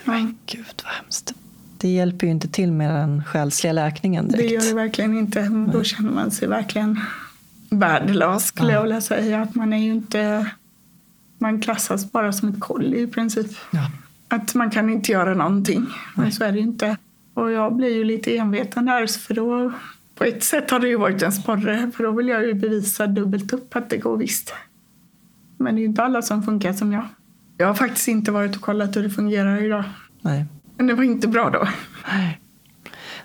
[0.03, 1.33] Men gud vad hemskt.
[1.77, 4.49] Det hjälper ju inte till med den själsliga läkningen direkt.
[4.49, 5.49] Det gör det verkligen inte.
[5.73, 6.99] Då känner man sig verkligen
[7.69, 8.75] värdelös skulle ja.
[8.75, 9.41] jag vilja säga.
[9.41, 10.51] Att man är ju inte...
[11.37, 13.51] Man klassas bara som ett kolli i princip.
[13.71, 13.91] Ja.
[14.27, 15.79] Att man kan inte göra någonting.
[15.79, 15.89] Nej.
[16.15, 16.97] Men så är det ju inte.
[17.33, 19.07] Och jag blir ju lite enveten där.
[19.07, 19.71] För då,
[20.19, 21.91] på ett sätt har det ju varit en sporre.
[21.95, 24.53] För då vill jag ju bevisa dubbelt upp att det går visst.
[25.57, 27.05] Men det är ju inte alla som funkar som jag.
[27.57, 29.83] Jag har faktiskt inte varit och kollat hur det fungerar idag.
[30.21, 30.45] Nej.
[30.77, 31.67] Men det var inte bra då.
[32.11, 32.39] Nej.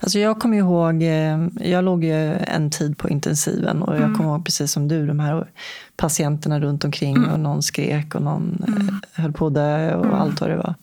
[0.00, 4.14] Alltså jag kommer ihåg, eh, jag låg ju en tid på intensiven och jag mm.
[4.14, 5.48] kommer ihåg precis som du, de här
[5.96, 7.30] patienterna runt omkring mm.
[7.30, 9.00] och någon skrek och någon eh, mm.
[9.14, 10.16] höll på att dö och mm.
[10.16, 10.74] allt vad det var.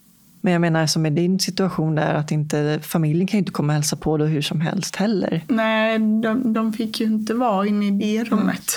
[0.41, 3.73] Men jag menar som i din situation där att inte, familjen kan ju inte komma
[3.73, 5.41] och hälsa på dig hur som helst heller.
[5.47, 8.71] Nej, de, de fick ju inte vara inne i det rummet.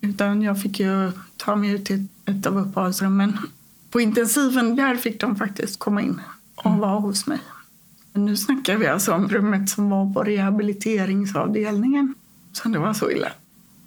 [0.00, 3.38] Utan jag fick ju ta mig ut till ett av uppehållsrummen.
[3.90, 6.20] På intensiven där fick de faktiskt komma in
[6.56, 6.78] och mm.
[6.78, 7.38] vara hos mig.
[8.12, 12.14] Nu snackar vi alltså om rummet som var på rehabiliteringsavdelningen.
[12.52, 13.28] Så det var så illa.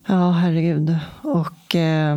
[0.06, 0.98] Ja, herregud.
[1.22, 2.16] Och eh,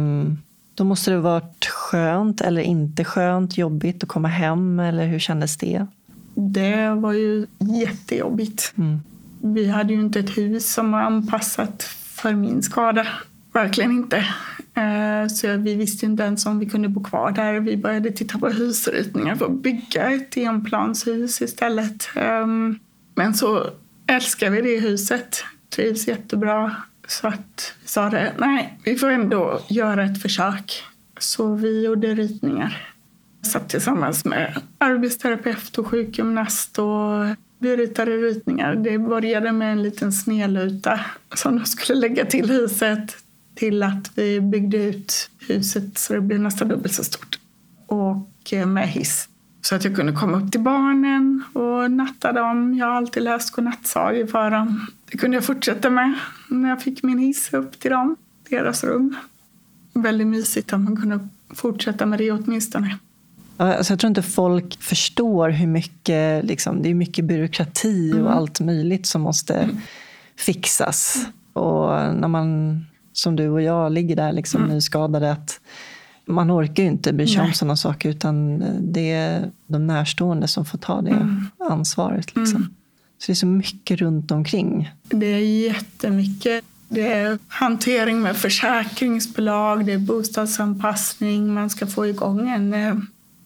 [0.74, 5.56] då måste det varit skönt eller inte skönt, jobbigt att komma hem eller hur kändes
[5.56, 5.86] det?
[6.34, 8.72] Det var ju jättejobbigt.
[8.78, 9.00] Mm.
[9.42, 11.82] Vi hade ju inte ett hus som var anpassat
[12.14, 13.06] för min skada.
[13.52, 14.16] Verkligen inte.
[14.74, 17.60] Eh, så vi visste inte ens om vi kunde bo kvar där.
[17.60, 22.08] Vi började titta på husritningar för att bygga ett enplanshus istället.
[22.16, 22.78] Ehm,
[23.14, 23.70] men så
[24.06, 25.44] älskar vi det huset.
[25.70, 26.76] Trivs jättebra.
[27.06, 27.32] Så
[27.84, 30.82] sa det, nej, vi får ändå göra ett försök.
[31.18, 32.90] Så vi gjorde ritningar.
[33.40, 37.26] Jag satt tillsammans med arbetsterapeut och sjukgymnast och
[37.58, 38.74] vi ritade ritningar.
[38.74, 41.00] Det började med en liten snedluta
[41.34, 43.16] som de skulle lägga till huset
[43.54, 47.38] till att vi byggde ut huset så det blev nästan dubbelt så stort.
[47.86, 49.28] Och eh, med hiss.
[49.64, 52.74] Så att jag kunde komma upp till barnen och natta dem.
[52.74, 54.86] Jag har alltid läst godnattsagor för dem.
[55.10, 56.14] Det kunde jag fortsätta med
[56.48, 58.16] när jag fick min hiss upp till dem,
[58.50, 59.16] deras rum.
[59.94, 62.98] Väldigt mysigt att man kunde fortsätta med det åtminstone.
[63.56, 68.32] Alltså jag tror inte folk förstår hur mycket, liksom, det är mycket byråkrati och mm.
[68.32, 69.76] allt möjligt som måste mm.
[70.36, 71.26] fixas.
[71.52, 72.80] Och när man,
[73.12, 74.74] som du och jag, ligger där liksom mm.
[74.74, 75.60] nyskadade, att
[76.26, 80.64] man orkar ju inte bry sig om sådana saker utan det är de närstående som
[80.64, 81.46] får ta det mm.
[81.70, 82.36] ansvaret.
[82.36, 82.56] Liksom.
[82.56, 82.74] Mm.
[83.18, 84.92] Så det är så mycket runt omkring.
[85.02, 86.64] Det är jättemycket.
[86.88, 92.94] Det är hantering med försäkringsbolag, det är bostadsanpassning, man ska få igång en eh,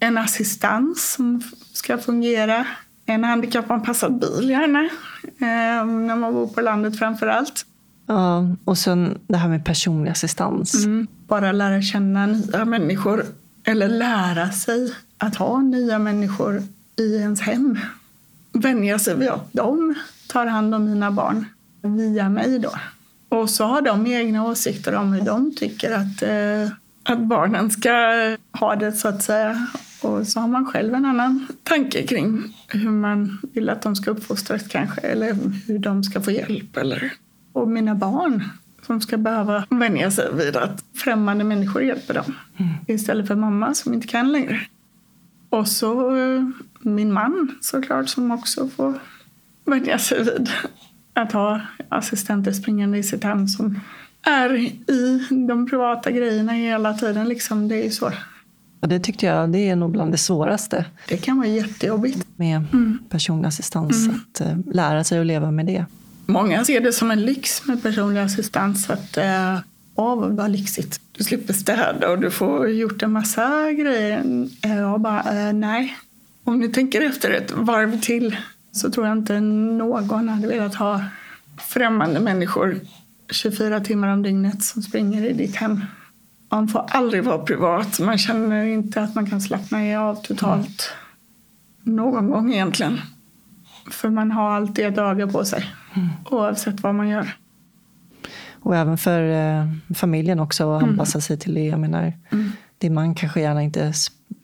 [0.00, 2.66] en assistans som ska fungera.
[3.06, 4.82] En handikappanpassad bil gärna,
[5.24, 7.66] eh, när man bor på landet framför allt.
[8.08, 10.84] Ja, och sen det här med personlig assistans.
[10.84, 11.06] Mm.
[11.26, 13.24] Bara lära känna nya människor,
[13.64, 16.62] eller lära sig att ha nya människor
[16.96, 17.78] i ens hem.
[18.52, 19.94] Vänja sig vid att de
[20.28, 21.44] tar hand om mina barn
[21.82, 22.70] via mig då.
[23.28, 27.90] Och så har de egna åsikter om hur de tycker att, eh, att barnen ska
[28.52, 29.66] ha det så att säga.
[30.02, 34.10] Och så har man själv en annan tanke kring hur man vill att de ska
[34.10, 36.76] uppfostras kanske, eller hur de ska få hjälp.
[36.76, 37.12] Eller.
[37.58, 38.44] Och mina barn
[38.86, 42.72] som ska behöva vänja sig vid att främmande människor hjälper dem mm.
[42.86, 44.60] istället för mamma som inte kan längre.
[45.50, 46.44] Och så eh,
[46.80, 48.94] min man såklart som också får
[49.64, 50.50] vänja sig vid
[51.12, 53.80] att ha assistenter springande i sitt hem som
[54.22, 54.56] är
[54.90, 57.28] i de privata grejerna hela tiden.
[57.28, 58.12] Liksom, det är så
[58.80, 60.84] och det tyckte jag det är nog bland det svåraste.
[61.08, 62.26] Det kan vara jättejobbigt.
[62.36, 62.98] Med mm.
[63.08, 64.16] personlig assistans, mm.
[64.16, 65.84] att uh, lära sig att leva med det.
[66.30, 68.90] Många ser det som en lyx med personlig assistans.
[68.90, 69.60] Att, uh,
[69.94, 71.00] Åh, vad lyxigt.
[71.12, 74.48] Du slipper städa och du får gjort en massa grejer.
[74.62, 75.96] Jag bara, uh, nej.
[76.44, 78.36] Om ni tänker efter ett varv till
[78.72, 81.04] så tror jag inte någon hade velat ha
[81.58, 82.80] främmande människor
[83.30, 85.84] 24 timmar om dygnet som springer i ditt hem.
[86.50, 88.00] Man får aldrig vara privat.
[88.00, 90.92] Man känner inte att man kan slappna av totalt.
[91.86, 91.96] Mm.
[91.96, 93.00] Någon gång egentligen.
[93.90, 95.74] För man har alltid öga på sig.
[95.98, 96.08] Mm.
[96.30, 97.36] Oavsett vad man gör.
[98.60, 100.90] Och även för eh, familjen också att mm.
[100.90, 101.64] anpassa sig till det.
[101.64, 102.52] Jag menar, mm.
[102.78, 103.92] det man kanske gärna inte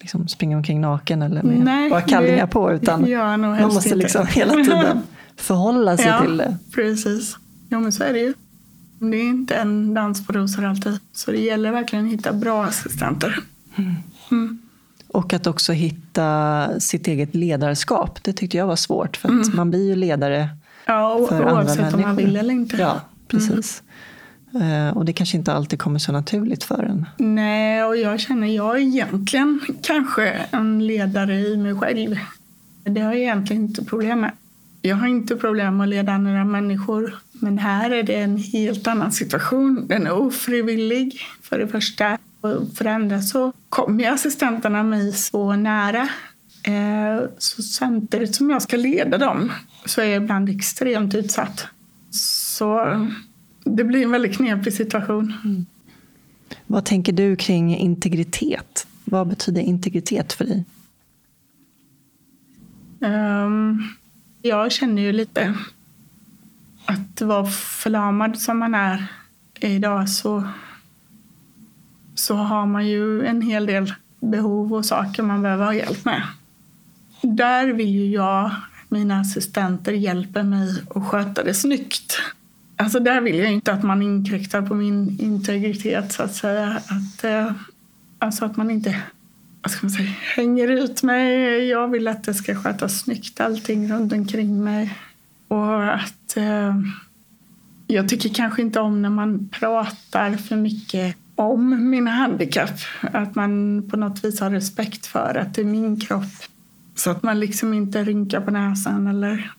[0.01, 2.73] liksom, springer omkring naken eller med Nej, bara kallingar på.
[2.73, 5.03] Utan man måste liksom hela tiden
[5.37, 6.57] förhålla sig ja, till det.
[6.75, 7.37] Precis.
[7.69, 8.35] Ja men så är det ju.
[8.99, 10.99] Det är inte en dans på rosor alltid.
[11.13, 13.39] Så det gäller verkligen att hitta bra assistenter.
[13.77, 13.95] Mm.
[14.31, 14.59] Mm.
[15.09, 18.19] Och att också hitta sitt eget ledarskap.
[18.23, 19.17] Det tyckte jag var svårt.
[19.17, 19.45] För mm.
[19.55, 20.49] man blir ju ledare
[20.87, 22.77] ja, och, för oavsett andra om man vill eller inte.
[22.77, 23.83] Ja, precis.
[24.55, 27.07] Uh, och det kanske inte alltid kommer så naturligt för en.
[27.17, 32.17] Nej, och jag känner jag är egentligen kanske en ledare i mig själv.
[32.85, 34.33] Det har jag egentligen inte problem med.
[34.83, 37.15] Jag har inte problem att leda andra människor.
[37.33, 39.87] Men här är det en helt annan situation.
[39.89, 42.19] Den är ofrivillig, för det första.
[42.41, 46.09] Och för det andra så kommer assistenterna mig så nära.
[46.63, 49.53] Eh, så samtidigt som jag ska leda dem
[49.85, 51.67] så är jag ibland extremt utsatt.
[52.11, 52.81] Så
[53.65, 55.33] det blir en väldigt knepig situation.
[55.45, 55.67] Mm.
[56.67, 58.87] Vad tänker du kring integritet?
[59.05, 60.65] Vad betyder integritet för dig?
[63.01, 63.83] Um,
[64.43, 65.55] jag känner ju lite
[66.87, 69.07] att vara förlamad som man är
[69.61, 70.49] idag så,
[72.15, 76.23] så har man ju en hel del behov och saker man behöver ha hjälp med.
[77.23, 78.51] Där vill ju jag,
[78.89, 82.19] mina assistenter hjälper mig att sköta det snyggt.
[82.77, 86.81] Alltså där vill jag inte att man inkräktar på min integritet så att säga.
[86.87, 87.53] Att, eh,
[88.19, 89.03] alltså att man inte
[89.63, 91.65] vad ska man säga, hänger ut mig.
[91.69, 94.99] Jag vill att det ska skötas snyggt allting runt omkring mig.
[95.49, 96.75] Och att eh,
[97.87, 102.79] jag tycker kanske inte om när man pratar för mycket om mina handikapp.
[103.01, 106.33] Att man på något vis har respekt för att det är min kropp.
[106.95, 109.53] Så att man liksom inte rynkar på näsan eller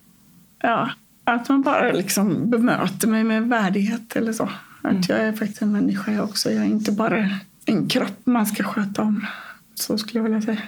[0.61, 0.89] ja,
[1.23, 4.43] att man bara liksom bemöter mig med värdighet eller så.
[4.81, 5.01] Att Mm.
[5.09, 6.51] jag är faktiskt en människa också.
[6.51, 7.29] Jag är inte bara
[7.65, 9.25] en kropp man ska sköta om.
[9.75, 10.61] Så skulle jag vilja säga.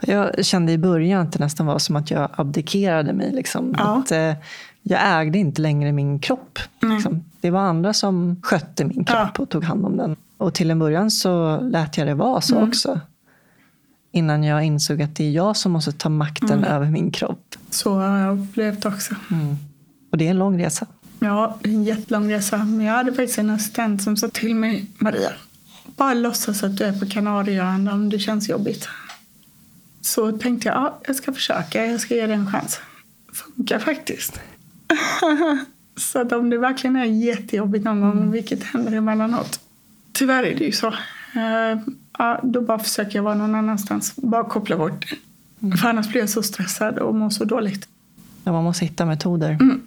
[0.00, 3.32] Jag kände i början att det nästan var som att jag abdikerade mig.
[3.32, 3.74] Liksom.
[3.78, 3.98] Ja.
[3.98, 4.34] Att, eh,
[4.82, 6.58] jag ägde inte längre min kropp.
[6.82, 7.24] Liksom.
[7.40, 9.42] Det var andra som skötte min kropp Ja.
[9.42, 10.16] och tog hand om den.
[10.36, 12.68] Och till en början så lät jag det vara så Mm.
[12.68, 13.00] också.
[14.12, 16.64] Innan jag insåg att det är jag som måste ta makten Mm.
[16.64, 17.54] över min kropp.
[17.70, 19.14] Så har jag upplevt också.
[20.10, 20.86] Och det är en lång resa.
[21.20, 22.58] Ja, en jättelång resa.
[22.58, 25.30] Men jag hade faktiskt en assistent som sa till mig, Maria,
[25.96, 28.88] bara låtsas att du är på Kanarieöarna om det känns jobbigt.
[30.00, 32.80] Så tänkte jag, ja, jag ska försöka, jag ska ge det en chans.
[33.32, 34.40] Funkar faktiskt.
[35.96, 39.60] så att om det verkligen är jättejobbigt någon gång, vilket händer emellanåt,
[40.12, 40.94] tyvärr är det ju så.
[42.18, 45.12] Ja, då bara försöker jag vara någon annanstans, bara koppla bort
[45.58, 45.76] det.
[45.76, 47.88] För annars blir jag så stressad och mår så dåligt.
[48.44, 49.80] Ja, man måste hitta metoder Mm.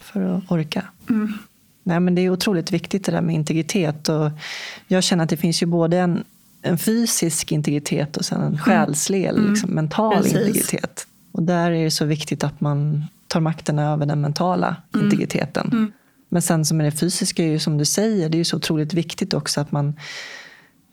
[0.00, 0.84] för att orka.
[1.10, 1.32] Mm.
[1.82, 4.08] Nej, men det är otroligt viktigt det där med integritet.
[4.08, 4.30] Och
[4.88, 6.24] jag känner att det finns ju både en,
[6.62, 10.22] en fysisk integritet och sen en själslig, eller liksom, mental Mm.
[10.22, 10.38] Precis.
[10.46, 11.06] integritet.
[11.32, 15.06] Och där är det så viktigt att man tar makten över den mentala Mm.
[15.06, 15.92] integriteten.
[16.28, 18.56] Men sen som är det fysiska, är ju som du säger, det är ju så
[18.56, 19.94] otroligt viktigt också att man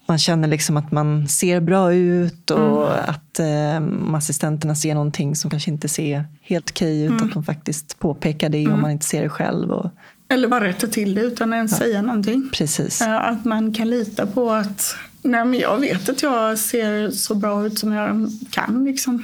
[0.10, 3.00] man känner liksom att man ser bra ut och Mm.
[3.08, 7.10] att eh, assistenterna ser någonting som kanske inte ser helt okej ut.
[7.12, 7.26] Mm.
[7.28, 9.72] Att de faktiskt påpekar det om man inte ser det själv.
[9.72, 9.89] Och,
[10.30, 12.50] Eller bara rätta till det utan att ens säga någonting.
[12.54, 13.02] precis.
[13.02, 17.65] Att man kan lita på att nej, men jag vet att jag ser så bra
[17.65, 18.86] ut som jag kan.
[18.86, 19.24] Liksom.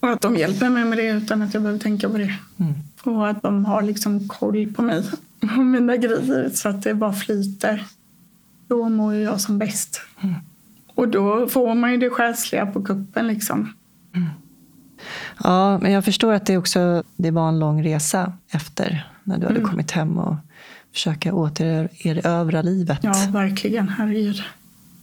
[0.00, 2.34] Och att de hjälper mig med det utan att jag behöver tänka på det.
[2.60, 2.74] Mm.
[3.02, 5.02] Och att de har liksom koll på mig
[5.40, 7.84] och mina grejer så att det bara flyter.
[8.68, 10.00] Då mår ju jag som bäst.
[10.94, 13.26] Och då får man ju det själsliga på kuppen.
[13.26, 13.72] Liksom.
[15.44, 19.46] Ja, men jag förstår att det också det var en lång resa efter när du
[19.46, 19.70] hade Mm.
[19.70, 20.36] kommit hem och
[20.92, 22.98] försöka återerövra livet.
[23.02, 23.88] Ja, verkligen.
[23.88, 24.42] Herregud.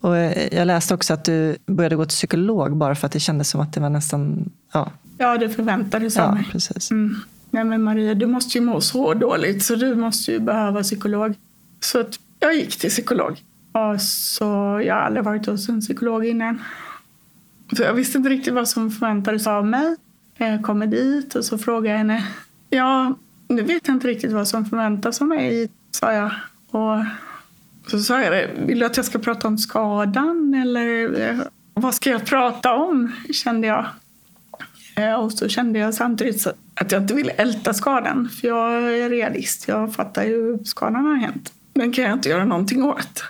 [0.01, 3.19] Och eh, jag läste också att du började gå till psykolog bara för att det
[3.19, 4.49] kändes som att det var nästan...
[4.73, 6.47] Ja, Ja, det förväntades av ja mig.
[6.51, 6.91] precis.
[6.91, 7.15] Mm.
[7.51, 11.33] Nej men Maria, du måste ju må så dåligt så du måste ju behöva psykolog.
[11.79, 13.41] Så att jag gick till psykolog.
[13.73, 16.61] Och så jag har aldrig varit hos en psykolog innan.
[17.77, 19.95] Så jag visste inte riktigt vad som förväntades av mig.
[20.37, 22.27] Jag kommer dit och så frågar jag henne.
[22.69, 23.15] Ja,
[23.47, 26.31] nu vet jag inte riktigt vad som förväntas av mig, sa jag.
[26.69, 27.05] Och
[27.87, 28.49] så sa jag det.
[28.65, 31.39] Vill du att jag ska prata om skadan eller eh,
[31.73, 33.11] vad ska jag prata om?
[33.33, 33.85] Kände jag.
[34.95, 38.29] Eh, och så kände jag samtidigt att jag inte ville älta skadan.
[38.29, 39.67] För jag är realist.
[39.67, 41.53] Jag fattar ju hur skadan har hänt.
[41.73, 43.23] Den kan jag inte göra någonting åt.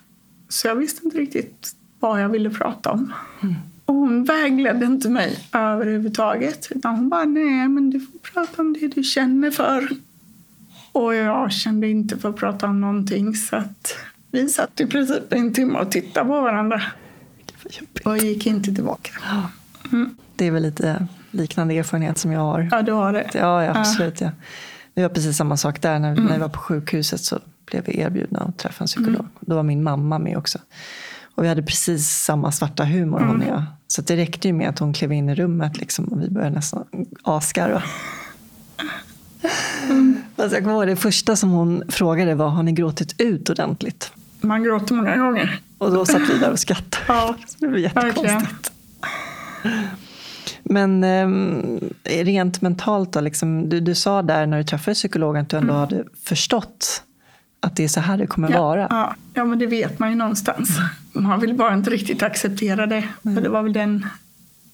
[0.53, 3.13] Så jag visste inte riktigt vad jag ville prata om.
[3.85, 6.67] Och hon vägledde inte mig överhuvudtaget.
[6.71, 9.89] Utan hon bara, nej men du får prata om det du känner för.
[10.91, 13.35] Och jag kände inte för att prata om någonting.
[13.35, 13.95] Så att
[14.31, 16.81] vi satt i princip en timme och tittade på varandra.
[18.05, 19.11] Och gick inte tillbaka.
[20.35, 22.67] Det är väl lite liknande erfarenhet som jag har.
[22.71, 23.29] Ja, du har det.
[23.33, 24.21] Ja, ja absolut.
[24.21, 24.31] Ja.
[24.93, 25.99] Det var precis samma sak där.
[25.99, 29.25] När, när vi var på sjukhuset så blev vi erbjudna att träffa en psykolog.
[29.39, 30.59] Då var min mamma med också.
[31.35, 33.63] Och vi hade precis samma svarta humor hon och jag.
[33.87, 36.55] Så det räckte ju med att hon klev in i rummet liksom, och vi började
[36.55, 36.85] nästan
[37.23, 37.83] asgarva.
[40.35, 44.11] Alltså jag kommer ihåg det första som hon frågade var, har ni gråtit ut ordentligt?
[44.41, 45.59] Man gråter många gånger.
[45.77, 47.03] Och då satt vi där och skrattade.
[47.07, 48.71] Ja, det blev jättekonstigt.
[49.63, 49.87] verkligen.
[50.63, 55.49] Men eh, rent mentalt då, liksom, du, du sa där när du träffade psykologen att
[55.49, 57.03] du ändå hade förstått
[57.63, 58.87] att det är så här det kommer Ja, vara.
[58.89, 60.69] ja, ja, men det vet man ju någonstans.
[61.13, 63.03] Man vill bara inte riktigt acceptera det.
[63.23, 64.05] För det var väl den...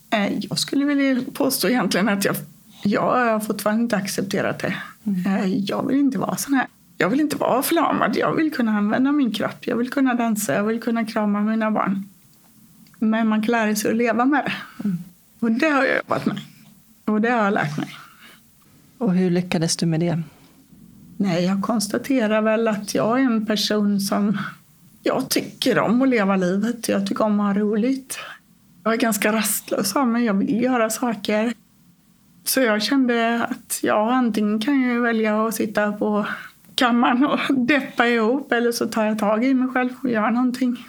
[0.10, 2.36] Eh, jag skulle vilja påstå egentligen att jag,
[2.84, 3.02] jag
[3.32, 4.76] har fortfarande inte accepterat det.
[5.30, 6.68] Eh, jag vill inte vara sån här.
[6.98, 8.16] Jag vill inte vara förlamad.
[8.18, 9.68] Jag vill kunna använda min kropp.
[9.68, 10.54] Jag vill kunna dansa.
[10.54, 12.06] Jag vill kunna krama mina barn.
[13.00, 14.54] Men man kan lära sig att leva med det.
[15.40, 16.40] Och det har jag jobbat med.
[17.06, 17.90] Och det har jag lärt mig.
[18.98, 20.22] Och hur lyckades du med det?
[21.22, 24.38] Nej, jag konstaterar väl att jag är en person som...
[25.04, 26.90] Jag tycker om att leva livet.
[26.90, 28.20] Jag tycker om att ha roligt.
[28.84, 30.26] Jag är ganska rastlös av mig.
[30.26, 31.54] Jag vill göra saker.
[32.44, 36.26] Så jag kände att ja, antingen kan jag välja att sitta på
[36.76, 40.86] kammaren och deppa ihop eller så tar jag tag i mig själv och gör någonting.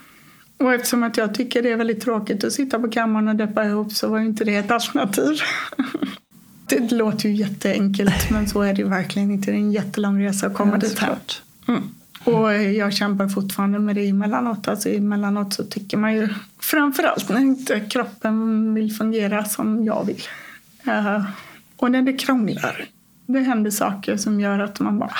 [0.59, 3.64] Och eftersom att jag tycker det är väldigt tråkigt att sitta på kammaren och deppa
[3.64, 5.39] ihop så var ju inte det ett alternativ.
[6.71, 9.51] Det låter ju jätteenkelt men så är det verkligen inte.
[9.51, 11.16] Det är en jättelång resa att komma Ja, dit här.
[11.68, 11.83] Mm.
[12.25, 14.68] Och jag kämpar fortfarande med det emellanåt.
[14.68, 16.29] Alltså emellanåt så tycker man ju
[16.61, 20.23] framförallt när inte kroppen vill fungera som jag vill.
[20.89, 21.25] Uh,
[21.77, 22.85] och när det krånglar.
[23.27, 25.14] Det händer saker som gör att man bara...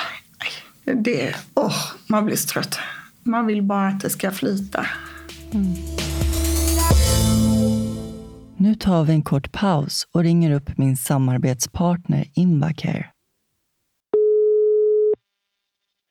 [0.83, 1.75] Det, oh,
[2.07, 2.79] man blir trött.
[3.23, 4.85] Man vill bara att det ska flyta.
[5.53, 5.75] Mm.
[8.63, 13.05] Nu tar vi en kort paus och ringer upp min samarbetspartner Invacare.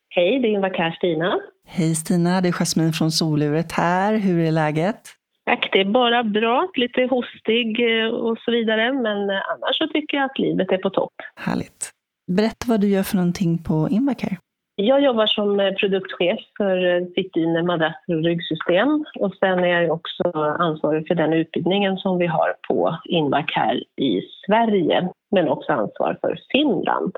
[0.09, 1.39] Hej, det är Invacare Stina.
[1.67, 4.17] Hej Stina, det är Jasmine från Soluret här.
[4.17, 5.01] Hur är läget?
[5.45, 6.71] Tack, det är bara bra.
[6.75, 10.77] Lite hostig eh, och så vidare, men eh, annars så tycker jag att livet är
[10.77, 11.13] på topp.
[11.35, 11.91] Härligt.
[12.31, 14.37] Berätta vad du gör för någonting på Invacare.
[14.83, 19.05] Jag jobbar som eh, produktchef för eh, sittdyner, madrasser och ryggsystem.
[19.19, 20.23] Och sen är jag också
[20.59, 26.39] ansvarig för den utbildningen som vi har på Invacare i Sverige, men också ansvar för
[26.51, 27.11] Finland.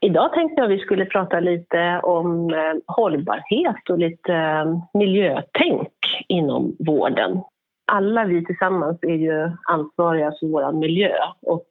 [0.00, 5.92] Idag tänkte jag att vi skulle prata lite om eh, hållbarhet och lite miljötänk
[6.28, 7.40] inom vården
[7.92, 11.68] alla vi tillsammans är ju ansvariga för vår miljö och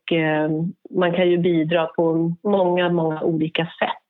[0.90, 4.01] man kan ju bidra på många, många olika sätt.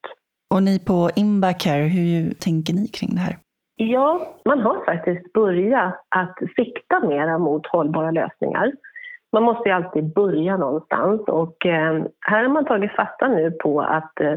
[0.52, 3.36] Och ni på Imbacare, hur tänker ni kring det här?
[3.76, 8.72] Ja, man har faktiskt börjat att sikta mera mot hållbara lösningar.
[9.32, 13.82] Man måste ju alltid börja någonstans och eh, här har man tagit fasta nu på
[13.82, 14.36] att eh,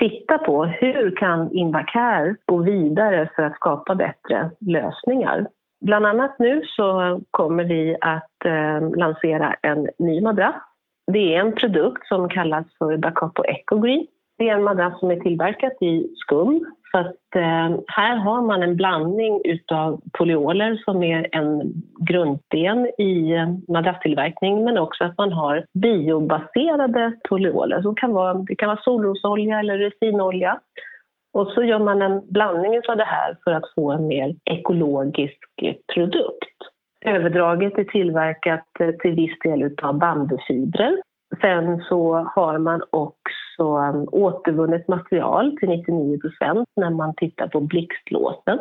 [0.00, 5.46] titta på hur kan Invacare gå vidare för att skapa bättre lösningar.
[5.80, 10.62] Bland annat nu så kommer vi att eh, lansera en ny madrass.
[11.12, 14.06] Det är en produkt som kallas för Dacapo Ecogreen.
[14.38, 16.64] Det är en madrass som är tillverkad i skum.
[16.90, 23.32] Så att, eh, här har man en blandning utav polyoler som är en grundsten i
[23.32, 27.82] eh, madrasstillverkning men också att man har biobaserade polyoler.
[27.82, 30.60] Så det, kan vara, det kan vara solrosolja eller resinolja
[31.32, 35.38] och så gör man en blandning av det här för att få en mer ekologisk
[35.94, 36.56] produkt.
[37.00, 40.96] Överdraget är tillverkat eh, till viss del av bambufibrer.
[41.40, 47.60] Sen så har man också um, återvunnet material till 99 procent när man tittar på
[47.60, 48.58] blixtlåsen.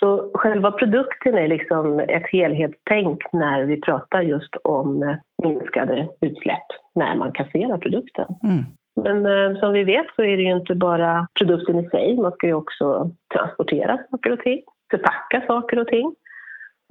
[0.00, 6.66] Så själva produkten är liksom ett helhetstänk när vi pratar just om eh, minskade utsläpp
[6.94, 8.26] när man kasserar produkten.
[8.42, 8.64] Mm.
[9.04, 12.32] Men eh, som vi vet så är det ju inte bara produkten i sig, man
[12.32, 16.14] ska ju också transportera saker och ting, förpacka saker och ting.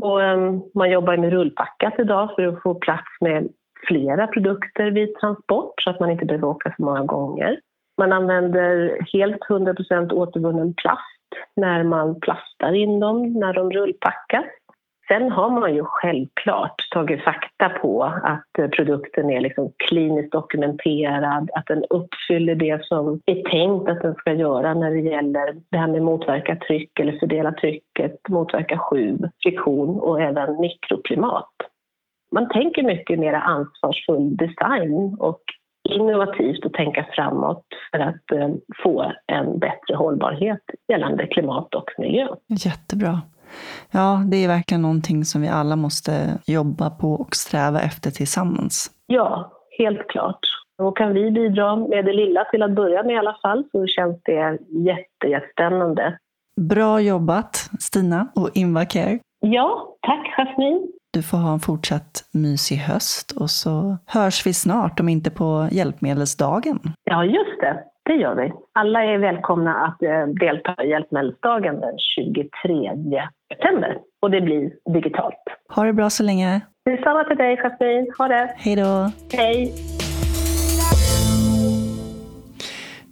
[0.01, 3.47] Och, eh, man jobbar med rullpackat idag för att få plats med
[3.88, 7.59] flera produkter vid transport så att man inte behöver åka så många gånger.
[7.97, 11.01] Man använder helt 100% återvunnen plast
[11.55, 14.45] när man plastar in dem när de rullpackas.
[15.07, 21.67] Sen har man ju självklart tagit fakta på att produkten är liksom kliniskt dokumenterad, att
[21.67, 25.88] den uppfyller det som är tänkt att den ska göra när det gäller det här
[25.88, 31.53] med motverka tryck eller fördela trycket, motverka sjuv, friktion och även mikroklimat.
[32.32, 35.41] Man tänker mycket mer ansvarsfull design och
[35.89, 38.49] innovativt att tänka framåt för att eh,
[38.84, 42.28] få en bättre hållbarhet gällande klimat och miljö.
[42.47, 43.21] Jättebra.
[43.91, 48.91] Ja, det är verkligen någonting som vi alla måste jobba på och sträva efter tillsammans.
[49.07, 50.39] Ja, helt klart.
[50.82, 53.88] Och kan vi bidra med det lilla till att börja med i alla fall så
[53.88, 56.17] känns det jätte, jättespännande.
[56.61, 59.19] Bra jobbat Stina och Invacare.
[59.39, 60.88] Ja, tack Jasmine.
[61.18, 65.68] Du får ha en fortsatt mysig höst och så hörs vi snart, om inte på
[65.72, 66.80] hjälpmedelsdagen.
[67.03, 67.84] Ja, just det.
[68.05, 68.53] Det gör vi.
[68.74, 72.49] Alla är välkomna att eh, delta i Hjälpmedelsdagen den 23
[73.53, 73.97] september.
[74.22, 75.43] Och det blir digitalt.
[75.76, 76.61] Ha det bra så länge.
[76.86, 78.07] Detsamma till dig, Jasmine.
[78.18, 78.53] Ha det.
[78.57, 79.11] Hej då.
[79.38, 79.74] Hej.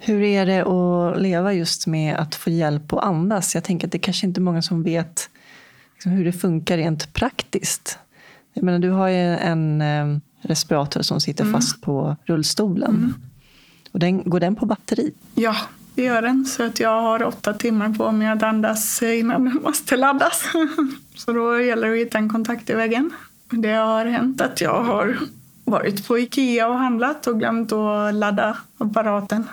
[0.06, 3.56] Hur är det att leva just med att få hjälp att andas?
[3.56, 5.30] Jag tänker att det kanske inte är många som vet
[6.06, 8.00] liksom hur det funkar rent praktiskt.
[8.54, 11.54] Jag menar, du har ju en eh, respirator som sitter mm.
[11.54, 12.96] fast på rullstolen.
[12.96, 13.14] Mm.
[13.92, 15.14] Och den, går den på batteri?
[15.36, 15.56] Ja,
[15.96, 16.46] det gör den.
[16.46, 20.44] Så att jag har åtta timmar på mig att andas innan den måste laddas.
[21.16, 23.12] Så då gäller det att hitta en kontakt i väggen.
[23.50, 25.18] Det har hänt att jag har
[25.64, 29.44] varit på Ikea och handlat och glömt att ladda apparaten.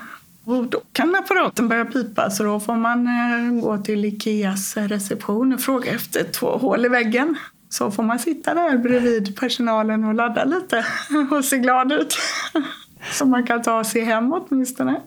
[0.45, 5.53] Och då kan apparaten börja pipa så då får man eh, gå till Ikeas reception
[5.53, 7.35] och fråga efter två hål i väggen.
[7.69, 10.85] Så får man sitta där bredvid personalen och ladda lite
[11.31, 12.17] och se glad ut.
[13.11, 15.01] Så man kan ta sig hem åtminstone.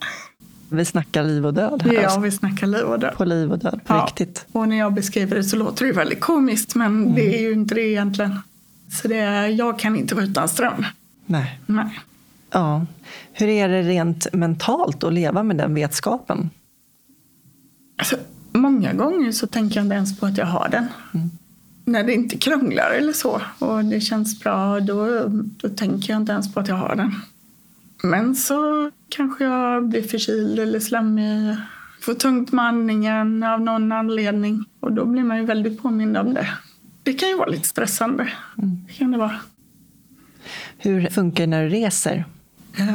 [0.68, 1.92] Vi snackar liv och död här.
[1.92, 3.14] Ja, vi snackar liv och död.
[3.16, 4.04] På liv och död, på ja.
[4.06, 4.46] riktigt.
[4.52, 7.14] Och när jag beskriver det så låter det väldigt komiskt men mm.
[7.14, 8.38] det är ju inte det egentligen.
[9.02, 10.84] Så det är, jag kan inte vara utan ström.
[11.26, 11.60] Nej.
[11.66, 12.00] Nej.
[12.50, 12.86] Ja.
[13.38, 16.50] Hur är det rent mentalt att leva med den vetskapen?
[17.98, 18.16] Alltså,
[18.52, 20.86] många gånger så tänker jag inte ens på att jag har den.
[21.14, 21.30] Mm.
[21.84, 26.32] När det inte krånglar eller så och det känns bra, då, då tänker jag inte
[26.32, 27.14] ens på att jag har den.
[28.02, 31.56] Men så kanske jag blir förkyld eller slemmig,
[32.00, 34.64] får tungt med andningen av någon anledning.
[34.80, 36.48] Och då blir man ju väldigt påmind om det.
[37.02, 38.32] Det kan ju vara lite stressande.
[38.58, 38.84] Mm.
[38.86, 39.36] Det kan det vara.
[40.78, 42.24] Hur funkar det när du reser?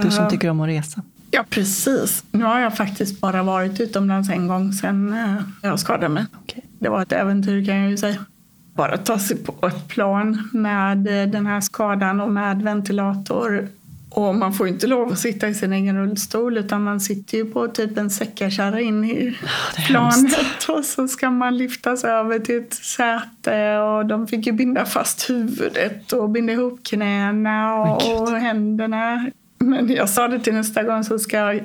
[0.03, 1.01] Du som tycker om att resa.
[1.32, 2.23] Ja, precis.
[2.32, 6.25] Nu har jag faktiskt bara varit utomlands en gång sedan eh, jag skadade mig.
[6.41, 6.65] Okej.
[6.79, 8.25] Det var ett äventyr kan jag ju säga.
[8.73, 13.67] Bara ta sig på ett plan med eh, den här skadan och med ventilator.
[14.09, 17.38] Och man får ju inte lov att sitta i sin egen rullstol utan man sitter
[17.38, 19.38] ju på typ en säckakärra in i
[19.77, 24.51] är planet och så ska man lyftas över till ett säte och de fick ju
[24.51, 29.32] binda fast huvudet och binda ihop knäna och, och händerna.
[29.62, 31.62] Men jag sa det till nästa gång så ska jag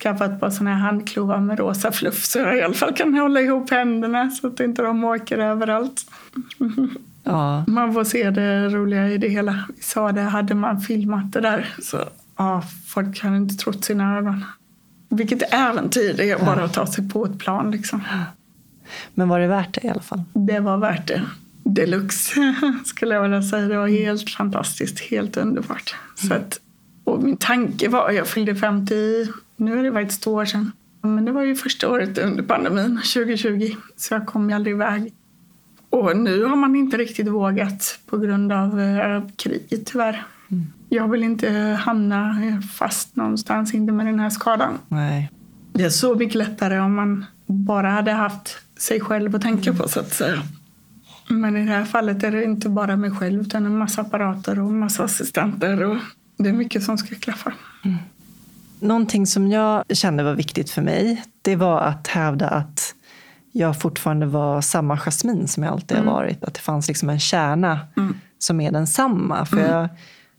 [0.00, 3.14] skaffa ett par såna här handklovar med rosa fluff så jag i alla fall kan
[3.14, 6.06] hålla ihop händerna så att inte de åker överallt.
[7.22, 9.64] Ja, Man får se det roliga i det hela.
[9.76, 11.98] Vi sa det, hade man filmat det där så
[12.36, 14.44] ja, folk hade inte trott sina ögon.
[15.08, 18.02] Vilket äventyr det är bara att ta sig på ett plan liksom.
[19.14, 20.22] men var det värt det i alla fall?
[20.32, 21.22] Det var värt det.
[21.64, 23.68] Deluxe skulle jag vilja säga.
[23.68, 25.94] Det var helt fantastiskt, helt underbart.
[26.14, 26.60] Så att,
[27.04, 28.94] och min tanke var, jag fyllde 50,
[29.56, 30.72] nu är det faktiskt två år sedan.
[31.02, 33.76] Men det var ju första året under pandemin, 2020.
[33.96, 35.12] Så jag kom ju aldrig iväg.
[35.90, 40.24] Och nu har man inte riktigt vågat på grund av eh, kriget tyvärr.
[40.88, 41.50] Jag vill inte
[41.80, 42.36] hamna
[42.74, 44.78] fast någonstans, inte med den här skadan.
[44.88, 45.30] Nej.
[45.72, 49.88] Det är så mycket lättare om man bara hade haft sig själv att tänka på
[49.88, 50.42] så att säga.
[51.28, 54.60] Men i det här fallet är det inte bara mig själv utan en massa apparater
[54.60, 55.96] och en massa assistenter och
[56.36, 57.52] det är mycket som ska klaffa.
[58.80, 62.94] Någonting som jag kände var viktigt för mig, det var att hävda att
[63.52, 66.44] jag fortfarande var samma Jasmin som jag alltid har varit.
[66.44, 67.80] Att det fanns liksom en kärna
[68.38, 69.46] som är densamma.
[69.46, 69.88] För jag,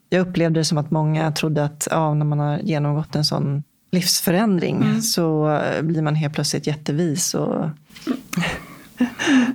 [0.10, 3.64] jag upplevde det som att många trodde att ja, när man har genomgått en sån
[3.92, 7.70] livsförändring så blir man helt plötsligt jättevis och,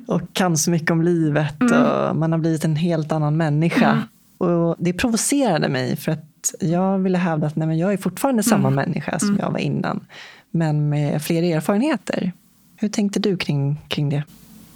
[0.06, 1.62] och kan så mycket om livet.
[1.62, 4.02] Och man har blivit en helt annan människa.
[4.38, 6.29] Och det provocerade mig för att
[6.60, 10.06] jag ville hävda att nej, men jag är fortfarande samma människa som jag var innan.
[10.50, 12.32] Men med fler erfarenheter.
[12.76, 14.24] Hur tänkte du kring, kring det?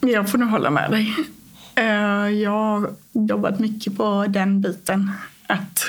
[0.01, 1.15] Jag får nog hålla med dig.
[1.75, 5.11] Eh, Jag har jobbat mycket på den biten.
[5.47, 5.85] Att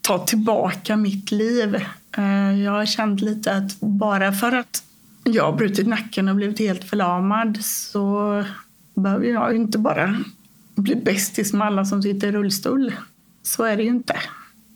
[0.00, 1.74] ta tillbaka mitt liv.
[2.16, 4.82] Eh, Jag har känt lite att bara för att
[5.24, 8.44] jag har brutit nacken och blivit helt förlamad så
[8.94, 10.16] behöver jag inte bara
[10.74, 12.92] bli bästis med alla som sitter i rullstol.
[13.42, 14.16] Så är det ju inte.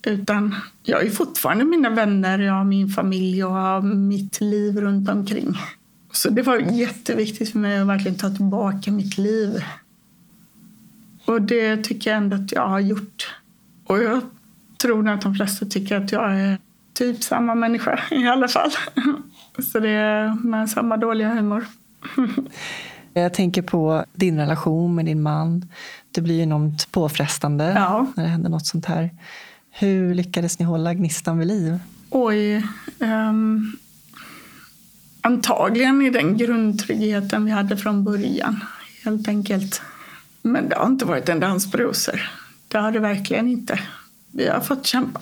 [0.09, 5.09] Utan jag ju fortfarande mina vänner, jag har min familj och har mitt liv runt
[5.09, 5.59] omkring.
[6.13, 9.65] Så det var jätteviktigt för mig att verkligen ta tillbaka mitt liv.
[11.25, 13.35] Och det tycker jag ändå att jag har gjort.
[13.87, 14.21] Och jag
[14.83, 16.59] tror att de flesta tycker att jag är
[16.95, 18.71] typ samma människa i alla fall.
[19.73, 21.67] Så det är med samma dåliga humor.
[23.13, 25.69] Jag tänker på din relation med din man.
[26.11, 28.07] Det blir ju enormt påfrestande Ja.
[28.17, 29.11] när det händer något sånt här.
[29.79, 31.79] Hur lyckades ni hålla gnistan vid liv?
[32.11, 32.67] Oj.
[33.01, 33.73] ehm,
[35.21, 38.65] antagligen i den grundtryggheten vi hade från början.
[39.05, 39.83] Helt enkelt.
[40.43, 42.31] Men det har inte varit en dans på rosor.
[42.69, 43.81] Det har det verkligen inte.
[44.33, 45.21] Vi har fått kämpa.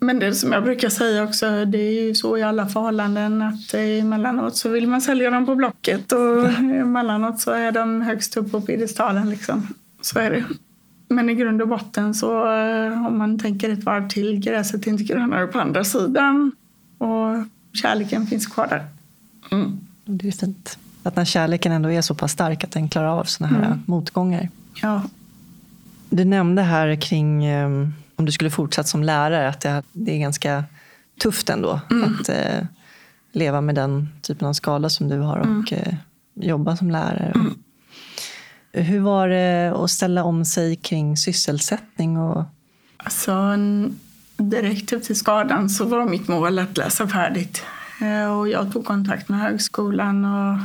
[0.00, 3.74] Men det som jag brukar säga också, det är ju så i alla förhållanden att
[3.74, 8.52] emellanåt så vill man sälja dem på Blocket och emellanåt så är de högst upp
[8.52, 9.30] på piedestalen.
[9.30, 9.66] Liksom.
[10.00, 10.44] Så är det.
[11.10, 14.90] Men i grund och botten så eh, om man tänker ett varv till, gräset är
[14.90, 16.52] inte grönare på andra sidan
[16.98, 17.36] och
[17.72, 18.86] kärleken finns kvar där.
[19.50, 19.80] Mm.
[20.04, 20.78] Det är fint.
[21.02, 24.48] Att när kärleken ändå är så pass stark att den klarar av såna här motgångar.
[24.82, 25.02] Ja.
[26.10, 30.18] Du nämnde här kring eh, om du skulle fortsätta som lärare att det, det är
[30.18, 30.64] ganska
[31.22, 32.66] tufft ändå att eh,
[33.32, 35.94] leva med den typen av skada som du har och eh,
[36.34, 37.34] jobba som lärare.
[38.72, 42.18] Hur var det att ställa om sig kring sysselsättning?
[42.18, 42.44] Och,
[42.96, 43.56] Alltså,
[44.36, 47.62] direkt efter skadan så var mitt mål att läsa färdigt.
[48.00, 50.58] Eh, och jag tog kontakt med högskolan och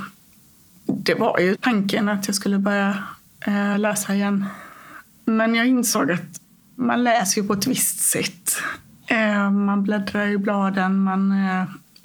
[0.86, 3.04] det var ju tanken att jag skulle börja
[3.48, 4.46] eh, läsa igen.
[5.26, 6.42] Men jag insåg att
[6.76, 8.58] man läser ju på ett visst sätt.
[9.08, 11.34] Eh, man bläddrar i bladen, man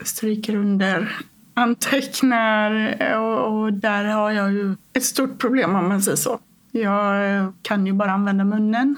[0.05, 1.16] stryker under,
[1.61, 6.41] antecknar och, och där har jag ju ett stort problem om man säger så.
[6.71, 8.97] Jag eh, kan ju bara använda munnen.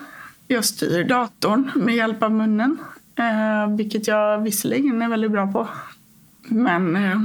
[0.49, 2.79] Jag styr datorn med hjälp av munnen,
[3.17, 5.69] eh, vilket jag visserligen är väldigt bra på.
[6.43, 7.21] Men eh,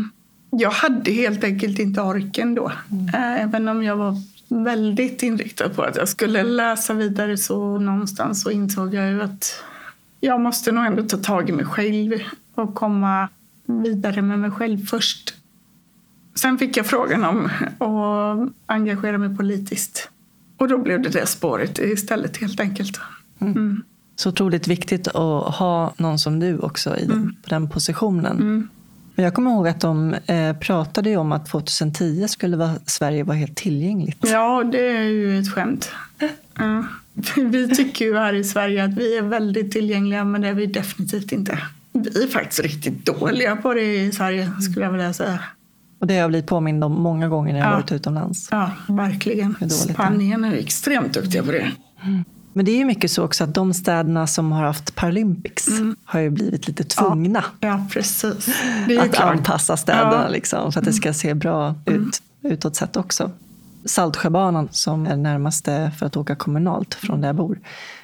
[0.49, 2.71] Jag hade helt enkelt inte orken då.
[2.91, 3.09] Mm.
[3.15, 4.15] Även om jag var
[4.47, 9.63] väldigt inriktad på att jag skulle läsa vidare så någonstans så insåg jag ju att
[10.19, 12.23] jag måste nog ändå ta tag i mig själv
[12.55, 13.29] och komma
[13.67, 15.33] vidare med mig själv först.
[16.35, 17.49] Sen fick jag frågan om
[17.79, 20.09] att engagera mig politiskt.
[20.57, 22.99] Och då blev det det spåret istället helt enkelt.
[23.39, 23.53] Mm.
[23.53, 23.83] mm.
[24.15, 27.35] Så otroligt viktigt att ha någon som du också i den, mm.
[27.49, 28.37] den positionen.
[28.37, 28.69] Mm.
[29.15, 33.37] Men jag kommer ihåg att de eh, pratade om att 2010 skulle vara, Sverige vara
[33.37, 34.17] helt tillgängligt.
[34.21, 35.91] Ja, det är ju ett skämt.
[36.61, 36.81] Uh,
[37.35, 40.65] vi tycker ju här i Sverige att vi är väldigt tillgängliga, men det är vi
[40.65, 41.59] definitivt inte.
[42.03, 45.39] Vi är faktiskt riktigt dåliga på det i Sverige, skulle jag vilja säga.
[45.99, 47.75] Och det har jag blivit påmind om många gånger när jag ja.
[47.75, 48.47] varit utomlands.
[48.51, 49.69] Ja, verkligen.
[49.69, 51.71] Spanien är extremt duktiga på det.
[52.03, 52.23] Mm.
[52.53, 55.95] Men det är ju mycket så också att de städerna som har haft Paralympics mm.
[56.05, 58.49] har ju blivit lite tvungna ja, ja precis.
[58.99, 59.37] att klart.
[59.37, 60.29] anpassa städerna ja.
[60.29, 62.01] liksom, för att det ska se bra mm.
[62.01, 63.31] ut utåt sett också.
[63.85, 67.59] Saltsjöbanan som är närmaste för att åka kommunalt från där jag bor.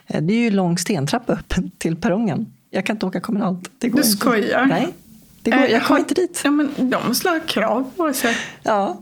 [0.08, 2.53] Eh, det är ju lång stentrappa upp till perrongen.
[2.74, 3.71] Jag kan inte åka kommunalt.
[3.78, 4.63] Det går du skojar?
[4.63, 4.76] Inte.
[4.76, 4.93] Nej,
[5.41, 6.41] det går, jag kommer inte dit.
[6.43, 8.36] Ja, men de slår krav på sig.
[8.63, 9.01] Ja,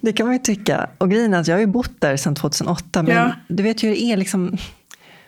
[0.00, 0.90] det kan man ju tycka.
[0.98, 3.02] Och grejen är att jag har ju bott där sedan 2008.
[3.02, 3.32] Men ja.
[3.48, 4.16] du vet ju hur det är.
[4.16, 4.56] Liksom,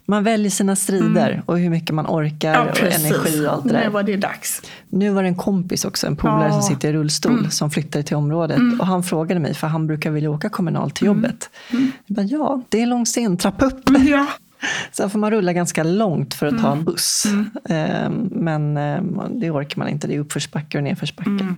[0.05, 1.43] man väljer sina strider mm.
[1.47, 3.85] och hur mycket man orkar ja, och energi och allt det där.
[3.85, 4.63] Nu var det dags.
[4.89, 6.53] Nu var det en kompis också, en polare ja.
[6.53, 7.51] som sitter i rullstol mm.
[7.51, 8.59] som flyttade till området.
[8.59, 8.81] Mm.
[8.81, 11.17] Och han frågade mig, för han brukar vilja åka kommunalt till mm.
[11.17, 11.51] jobbet.
[11.71, 11.93] Mm.
[12.07, 13.89] Jag bara, ja, det är lång stentrappa upp.
[13.89, 14.27] Mm, ja.
[14.93, 17.27] Sen får man rulla ganska långt för att ta en buss.
[17.69, 21.55] Ehm, men ehm, det orkar man inte, det är uppförsbacke och nedförsbacke.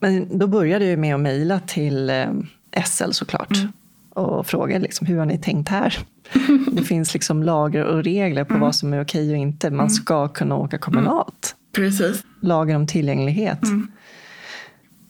[0.00, 2.46] Men då började jag med att mejla till ehm,
[2.84, 3.58] SL såklart.
[4.10, 5.98] Och frågade liksom, hur har ni tänkt här?
[6.72, 8.60] Det finns liksom lagar och regler på mm.
[8.60, 9.70] vad som är okej och inte.
[9.70, 9.90] Man mm.
[9.90, 11.56] ska kunna åka kommunalt.
[11.76, 11.90] Mm.
[11.90, 12.24] Precis.
[12.40, 13.62] Lagen om tillgänglighet.
[13.62, 13.88] Mm.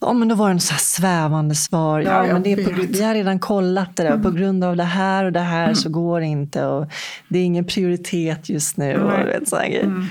[0.01, 2.01] Ja, men då var det en så svävande svar.
[2.01, 4.11] Ja, ja men det är på, vi har redan kollat det där.
[4.11, 4.22] Mm.
[4.22, 5.74] På grund av det här och det här mm.
[5.74, 6.66] så går det inte.
[6.66, 6.86] Och
[7.28, 8.92] det är ingen prioritet just nu.
[8.92, 9.07] Mm.
[9.07, 10.07] Och, vet, så mm.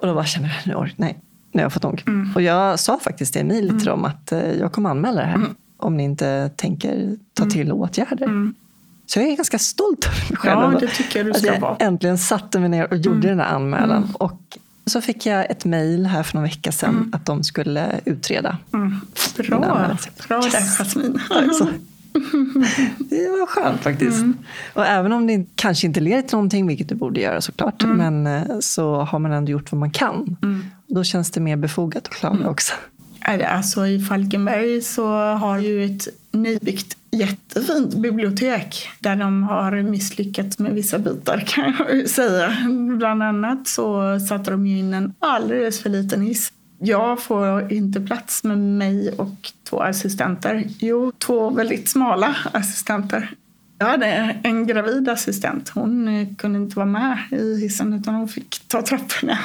[0.00, 1.18] och då bara kände jag, nu, nej,
[1.52, 2.02] nu har jag fått nog.
[2.06, 2.32] Mm.
[2.34, 5.40] Och jag sa faktiskt i Emilie till dem att eh, jag kommer anmäla det här.
[5.76, 8.52] Om ni inte tänker ta till åtgärder.
[9.06, 10.60] Så jag är ganska stolt över mig själv.
[10.60, 13.36] Ja, det tycker jag du ska att jag äntligen satte mig ner och gjorde mm.
[13.36, 13.96] den här anmälan.
[13.96, 14.14] Mm.
[14.14, 14.58] Och
[14.90, 17.10] så fick jag ett mejl här för någon vecka sedan mm.
[17.12, 18.58] att de skulle utreda.
[18.74, 19.00] Mm.
[19.36, 19.96] Bra,
[20.28, 20.52] bra yes.
[20.52, 21.20] där Jasmin.
[21.30, 21.64] Alltså,
[22.98, 24.18] det var skönt faktiskt.
[24.18, 24.38] Mm.
[24.74, 27.96] Och även om det kanske inte leder till någonting, vilket det borde göra såklart, mm.
[27.96, 30.36] men eh, så har man ändå gjort vad man kan.
[30.42, 30.64] Mm.
[30.86, 32.48] Då känns det mer befogat att klaga mm.
[32.48, 32.74] också.
[33.48, 40.72] Alltså i Falkenberg så har ju ett nybyggt jättefint bibliotek där de har misslyckats med
[40.72, 42.56] vissa bitar kan jag säga.
[42.98, 46.52] Bland annat så satte de in en alldeles för liten hiss.
[46.78, 50.64] Jag får inte plats med mig och två assistenter.
[50.78, 53.34] Jo, två väldigt smala assistenter.
[53.78, 54.06] Jag hade
[54.42, 55.68] en gravid assistent.
[55.68, 59.38] Hon eh, kunde inte vara med i hissen utan hon fick ta trapporna.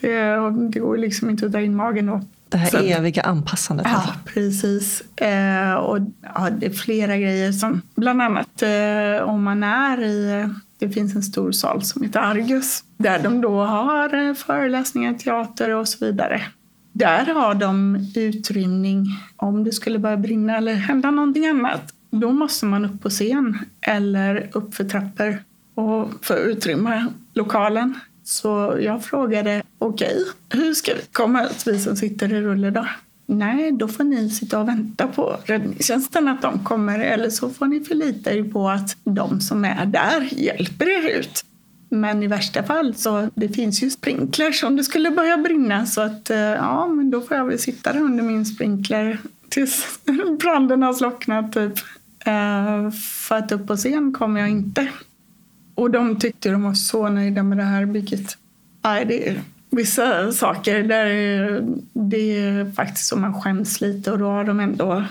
[0.00, 0.36] Det,
[0.72, 2.20] det går liksom inte att dra in magen då.
[2.50, 3.86] Det här så, eviga anpassandet.
[3.90, 4.14] Ja, alltså.
[4.24, 5.02] precis.
[5.16, 5.98] Eh, och
[6.34, 10.48] ja, det är flera grejer som bland annat eh, om man är i
[10.80, 15.70] det finns en stor sal som heter Argus där de då har eh, föreläsningar, teater
[15.70, 16.42] och så vidare.
[16.92, 21.94] Där har de utrymning om det skulle börja brinna eller hända någonting annat.
[22.10, 25.42] Då måste man upp på scen eller upp för trappor
[25.74, 28.00] och för att utrymma lokalen.
[28.30, 32.70] Så jag frågade, okej, okay, hur ska vi komma ut, vi som sitter i rulle
[32.70, 32.86] då?
[33.26, 37.66] Nej, då får ni sitta och vänta på räddningstjänsten att de kommer eller så får
[37.66, 41.44] ni förlita er på att de som är där hjälper er ut.
[41.88, 46.00] Men i värsta fall så det finns ju sprinklers om det skulle börja brinna så
[46.00, 49.18] att eh, ja, men då får jag väl sitta där under min sprinkler
[49.48, 50.00] tills
[50.40, 51.78] branden har slocknat typ.
[52.24, 52.90] Eh,
[53.28, 54.88] för att upp på scen kommer jag inte.
[55.80, 58.36] Och de tyckte de var så nöjda med det här bygget.
[58.82, 61.06] Nej, det är vissa saker där
[61.92, 65.04] det är faktiskt som man skäms lite och då har de ändå...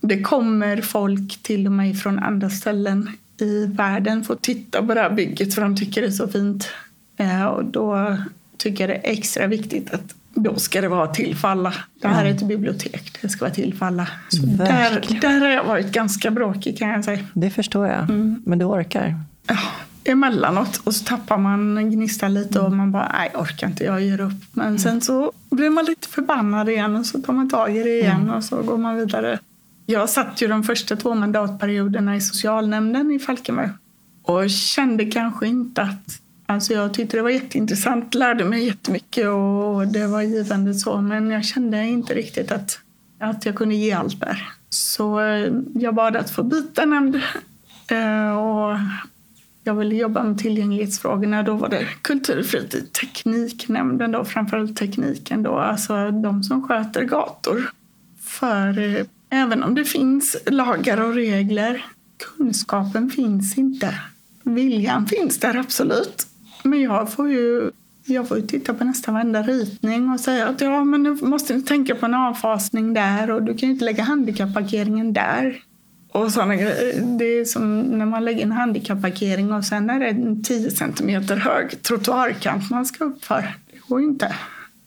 [0.00, 3.10] Det kommer folk till och med från andra ställen
[3.40, 6.28] i världen för att titta på det här bygget för de tycker det är så
[6.28, 6.68] fint.
[7.16, 8.16] Eh, och då
[8.56, 11.74] tycker jag det är extra viktigt att då ska det vara till för alla.
[12.00, 14.08] Det här är ett bibliotek, det ska vara till för alla.
[14.58, 17.24] Där, där har jag varit ganska bråkig kan jag säga.
[17.34, 18.42] Det förstår jag, mm.
[18.46, 19.14] men du orkar?
[20.04, 20.80] Emellanåt.
[20.84, 24.44] Och så tappar man gnistan lite och man bara, nej orkar inte, jag ger upp.
[24.52, 24.78] Men mm.
[24.78, 28.22] sen så blir man lite förbannad igen och så tar man tag i det igen
[28.22, 28.34] mm.
[28.34, 29.38] och så går man vidare.
[29.86, 33.70] Jag satt ju de första två mandatperioderna i socialnämnden i Falkenberg
[34.22, 36.20] och kände kanske inte att
[36.50, 41.00] Alltså jag tyckte det var jätteintressant, lärde mig jättemycket och det var givande så.
[41.00, 42.80] Men jag kände inte riktigt att
[43.18, 44.48] att jag kunde ge allt där.
[44.70, 47.16] Så eh, jag bad att få byta nämnd.
[47.90, 48.76] Eh, och
[49.68, 51.42] jag ville jobba med tillgänglighetsfrågorna.
[51.42, 57.70] Då var det kultur, fritid, tekniknämnden då, framförallt tekniken då, alltså de som sköter gator.
[58.20, 61.84] För eh, även om det finns lagar och regler,
[62.36, 63.94] kunskapen finns inte.
[64.42, 66.26] Viljan finns där absolut.
[66.62, 67.70] Men jag får ju
[68.04, 71.54] jag får ju titta på nästan varenda ritning och säga att ja, men nu måste
[71.54, 75.62] ni tänka på en avfasning där och du kan ju inte lägga handikapparkeringen där.
[76.18, 77.02] Och sådana grejer.
[77.18, 81.36] Det är som när man lägger en handikapparkering och sen är det en 10 centimeter
[81.36, 83.54] hög trottoarkant man ska upp för.
[83.72, 84.34] Det går ju inte.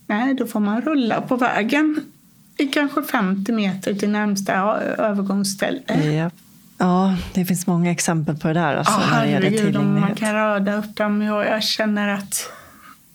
[0.08, 2.00] Nej, då får man rulla på vägen
[2.58, 5.82] i kanske 50 meter till närmsta övergångsställe.
[5.88, 6.32] Ja.
[6.78, 8.76] ja, det finns många exempel på det där.
[8.76, 11.22] Alltså, ja, när det herregud, om man kan röda upp dem.
[11.22, 12.52] Jag, jag känner att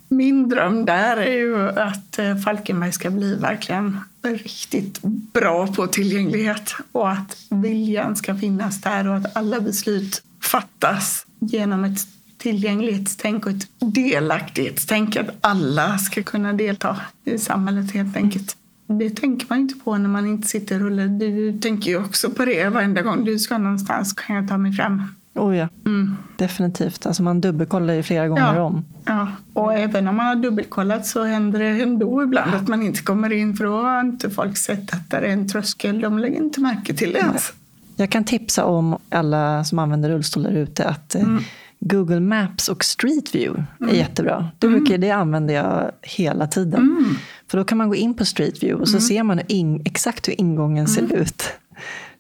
[0.09, 4.01] min dröm där är ju att eh, Falkenberg ska bli verkligen
[4.33, 5.01] riktigt
[5.33, 11.85] bra på tillgänglighet och att viljan ska finnas där och att alla beslut fattas genom
[11.85, 11.99] ett
[12.39, 15.17] tillgänglighetstänk och ett delaktighetstänk.
[15.17, 18.57] Att alla ska kunna delta i samhället helt enkelt.
[18.89, 21.07] Det tänker man ju inte på när man inte sitter och rullar.
[21.07, 24.13] Du tänker ju också på det varenda gång du ska någonstans.
[24.13, 25.03] Kan jag ta mig fram?
[25.37, 25.69] Oh, ja.
[25.87, 26.17] Mm.
[26.37, 27.07] Definitivt.
[27.07, 28.63] Alltså man dubbelkollar ju flera gånger Ja.
[28.63, 28.85] om.
[29.05, 33.03] Ja, och även om man har dubbelkollat så händer det ändå ibland att man inte
[33.03, 36.01] kommer in för då har inte folk sett att det är en tröskel.
[36.01, 37.53] De lägger inte märke till det ens.
[37.97, 41.43] Jag kan tipsa om alla som använder rullstol där ute att eh, Mm.
[41.81, 44.49] Google Maps och Street View är jättebra.
[44.59, 46.81] Det, brukar, det använder jag hela tiden.
[46.81, 47.05] Mm.
[47.51, 49.83] För då kan man gå in på Street View och så ser man hur in,
[49.85, 51.17] exakt hur ingången ser Mm.
[51.21, 51.43] ut.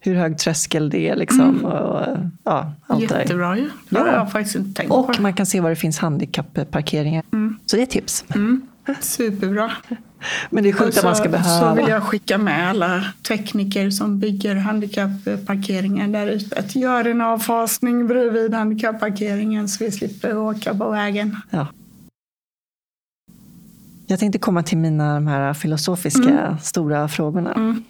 [0.06, 1.64] Hur hög tröskel det är liksom.
[1.64, 2.00] Och,
[2.44, 3.20] ja, allt där.
[3.20, 3.70] Jättebra ju.
[3.88, 4.12] Det har Ja.
[4.12, 5.22] jag faktiskt inte tänkt Och på.
[5.22, 7.22] man kan se var det finns handikappparkeringar.
[7.66, 8.24] Så det är tips.
[8.34, 8.66] Mm.
[9.00, 9.70] Superbra.
[10.50, 11.74] Men det är Och sjukt att man ska så, så behöva.
[11.74, 18.06] vill jag skicka med alla tekniker som bygger handikappparkeringar där ute att göra en avfasning
[18.06, 21.36] bredvid handikappparkeringen så vi slipper åka på vägen.
[21.50, 21.66] Ja.
[24.06, 27.52] Jag tänkte komma till mina de här filosofiska stora frågorna.
[27.54, 27.84] Mm.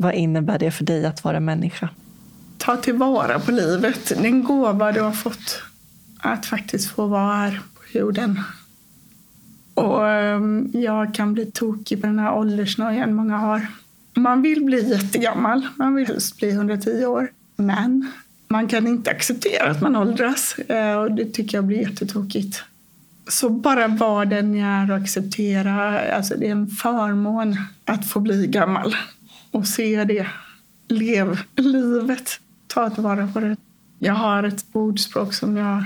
[0.00, 1.88] Vad innebär det för dig att vara människa?
[2.60, 4.12] ta tillvara på livet.
[4.22, 5.62] Den gåva du har fått
[6.18, 8.40] att faktiskt få vara här på jorden.
[9.74, 13.66] Och ehm, jag kan bli tokig på den här åldersnöjan många har.
[14.14, 15.68] Man vill bli jättegammal.
[15.76, 17.28] Man vill helst bli 110 år.
[17.56, 18.12] Men
[18.48, 20.58] man kan inte acceptera att man åldras.
[20.58, 22.62] Eh, och det tycker jag blir jättetokigt.
[23.28, 26.00] Så bara vara den jag är och acceptera.
[26.16, 28.94] Alltså det är en förmån att få bli gammal.
[29.50, 30.26] Och se det.
[30.88, 32.40] Lev livet.
[32.66, 33.56] Ta tillvara på det.
[33.98, 35.84] Jag har ett ordspråk som jag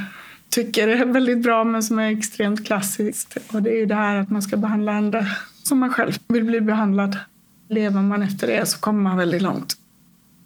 [0.48, 3.36] tycker är väldigt bra men som är extremt klassiskt.
[3.52, 5.26] Och det är ju det här att man ska behandla andra
[5.62, 7.18] som man själv vill bli behandlad.
[7.68, 9.74] Lever man efter det så kommer man väldigt långt.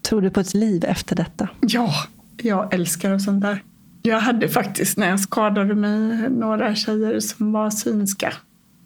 [0.03, 1.49] Tror du på ett liv efter detta?
[1.61, 1.95] Ja,
[2.37, 3.62] jag älskar sånt där.
[4.03, 8.33] Jag hade faktiskt när jag skadade mig några tjejer som var synska.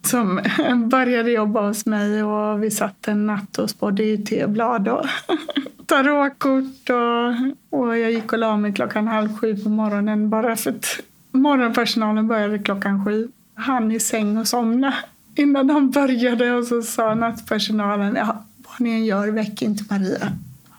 [0.02, 0.40] Som
[0.90, 5.06] började jobba hos mig och vi satt en natt och spådde i teblad och
[5.86, 6.90] tarotkort.
[6.90, 11.00] Och, och jag gick och la mig klockan halv sju på morgonen bara för att
[11.30, 13.28] morgonpersonalen började klockan sju.
[13.54, 14.94] Han i säng och somna
[15.34, 20.32] innan de började och så sa nattpersonalen ja, vad ni än gör, väck inte Maria.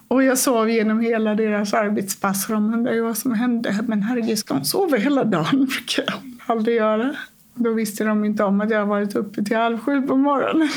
[0.08, 3.78] Och jag sov genom hela deras arbetspass och de undrade vad som hände.
[3.86, 5.66] Men herregud, ska hon sova hela dagen?
[5.66, 7.14] brukar hon aldrig göra.
[7.54, 10.68] Då visste de inte om att jag varit uppe till halv sju på morgonen.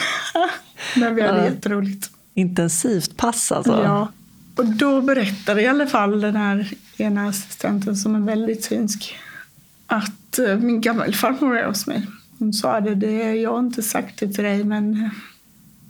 [0.95, 1.45] Men vi hade Ja.
[1.45, 2.09] jätteroligt.
[2.33, 3.83] Intensivt pass alltså?
[3.83, 4.07] Ja.
[4.55, 9.17] Och då berättade i alla fall den här ena assistenten som är väldigt synsk
[9.87, 12.07] att eh, min gammelfarmor är hos mig.
[12.39, 15.09] Hon sa det, det jag har inte sagt det till dig men eh,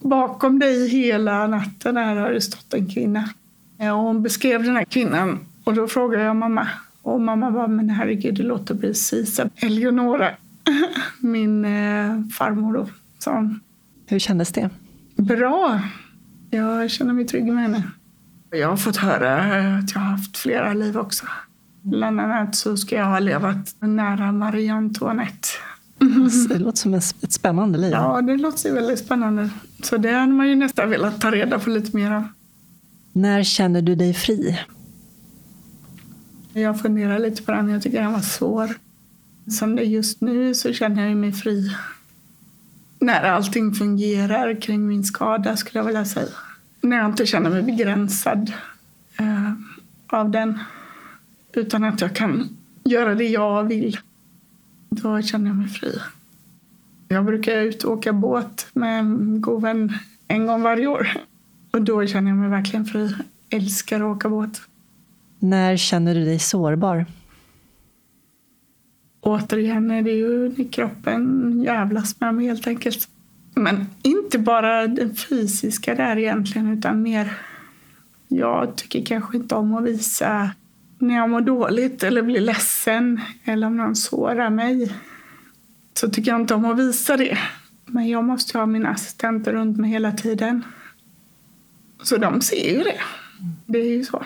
[0.08, 3.30] bakom dig hela natten här har det stått en kvinna.
[3.78, 6.68] Och hon beskrev den här kvinnan och då frågade jag mamma.
[7.02, 10.32] Och mamma bara, men herregud det låter precis som Eleonora,
[11.20, 12.88] min eh, farmor då,
[13.20, 13.60] sa hon.
[14.06, 14.70] Hur kändes det?
[15.16, 15.82] Bra.
[16.50, 17.84] Jag känner mig trygg med henne.
[18.52, 19.36] Jag har fått höra
[19.78, 21.26] att jag har haft flera liv också.
[21.82, 25.48] Bland annat så ska jag ha levat nära Marie Antoinette.
[26.50, 27.92] Det låter som ett spännande liv.
[27.92, 29.50] Ja, det låter väldigt spännande.
[29.84, 32.28] Så det hade man ju nästan velat ta reda på lite mer om.
[33.14, 34.60] När känner du dig fri?
[36.54, 37.70] Jag funderar lite på den.
[37.70, 38.70] Jag tycker den var svår.
[39.48, 41.72] Som det är just nu så känner jag mig fri.
[43.00, 46.28] När allting fungerar kring min skada skulle jag vilja säga.
[46.82, 48.54] När jag inte känner mig begränsad
[49.20, 49.52] eh,
[50.08, 50.60] av den.
[51.54, 53.98] Utan att jag kan göra det jag vill.
[54.90, 56.00] Då känner jag mig fri.
[57.08, 59.94] Jag brukar ut och åka båt med en god vän
[60.28, 61.10] en gång varje år.
[61.72, 63.16] Och då känner jag mig verkligen fri.
[63.50, 64.62] Älskar att åka båt.
[65.40, 67.06] När känner du dig sårbar?
[69.28, 73.10] Återigen är det ju när kroppen jävlas med mig helt enkelt.
[73.56, 77.38] Men inte bara den fysiska där egentligen utan mer
[78.28, 80.52] jag tycker kanske inte om att visa
[81.00, 84.96] när jag mår dåligt eller blir ledsen eller om någon sårar mig.
[85.94, 87.38] Så tycker jag inte om att visa det.
[87.86, 90.64] Men jag måste ha mina assistenter runt mig hela tiden.
[92.04, 93.00] Så de ser ju det.
[93.66, 94.24] Det är ju så.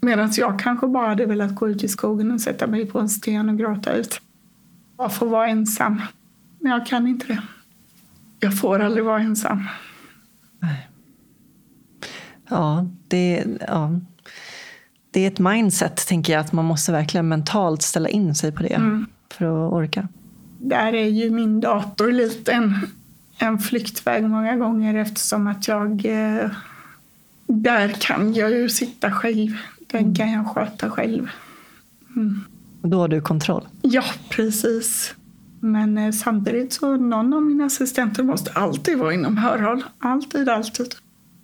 [0.00, 3.08] Medan jag kanske bara hade velat gå ut i skogen och sätta mig på en
[3.08, 4.20] sten och gråta ut.
[4.98, 6.02] Bara få vara ensam.
[6.60, 7.42] Men jag kan inte det.
[8.40, 9.64] Jag får aldrig vara ensam.
[10.58, 10.88] Nej.
[12.48, 14.00] Ja, det, ja.
[15.10, 18.62] det är ett mindset, tänker jag, att man måste verkligen mentalt ställa in sig på
[18.62, 19.06] det mm.
[19.30, 20.08] för att orka.
[20.58, 22.74] Där är ju min dator lite en,
[23.38, 26.06] en flyktväg många gånger eftersom att jag...
[26.06, 26.50] Eh,
[27.46, 29.56] där kan jag ju sitta själv.
[29.86, 30.14] Den mm.
[30.14, 31.28] kan jag sköta själv.
[32.16, 32.44] Mm.
[32.90, 33.68] Då har du kontroll?
[33.82, 35.14] Ja, precis.
[35.60, 39.84] Men eh, samtidigt så någon av mina assistenter måste alltid vara inom hörhåll.
[39.98, 40.94] Alltid, alltid.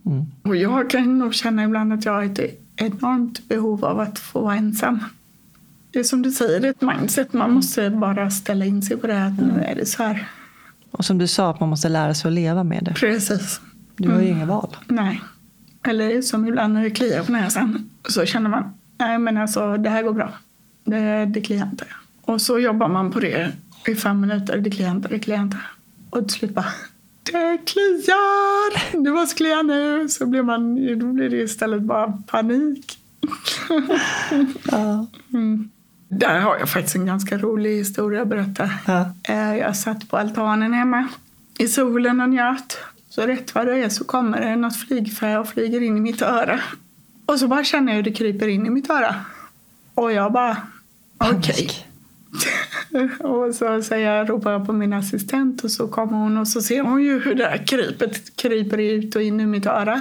[0.06, 0.24] Mm.
[0.42, 4.40] Och jag kan nog känna ibland att jag har ett enormt behov av att få
[4.40, 5.04] vara ensam.
[5.90, 7.32] Det är som du säger, det är ett mindset.
[7.32, 10.28] Man måste bara ställa in sig på det att nu är det så här.
[10.90, 12.94] Och som du sa, att man måste lära sig att leva med det.
[12.94, 13.60] Precis.
[13.96, 14.36] Du har ju mm.
[14.36, 14.76] inga val.
[14.88, 15.22] Nej.
[15.88, 19.90] Eller som ibland när det kliar på näsan så känner man, nej men alltså det
[19.90, 20.32] här går bra.
[20.84, 21.86] Det, det kliar inte.
[22.22, 23.52] Och så jobbar man på det
[23.86, 24.58] i fem minuter.
[24.58, 25.58] Det kliar inte, det kliar inte.
[26.10, 26.72] Och till slut bara,
[27.22, 29.02] det kliar!
[29.04, 30.08] Du måste klia nu.
[30.08, 32.98] Så blir, man, då blir det istället bara panik.
[34.70, 35.06] ja.
[35.32, 35.70] Mm.
[36.08, 38.70] Där har jag faktiskt en ganska rolig historia att berätta.
[38.86, 39.10] Ja.
[39.22, 41.08] Eh, jag satt på altanen hemma
[41.58, 42.78] i solen och njöt.
[43.08, 46.22] Så rätt vad det är så kommer det något flygfä och flyger in i mitt
[46.22, 46.60] öra.
[47.26, 49.14] Och så bara känner jag hur det kryper in i mitt öra.
[49.94, 50.56] Och jag bara,
[51.32, 51.54] okej.
[51.54, 53.08] Okay.
[53.18, 56.62] och så säger jag, ropar jag på min assistent och så kommer hon och så
[56.62, 60.00] ser hon ju hur det där krypet kryper ut och in i mitt öra.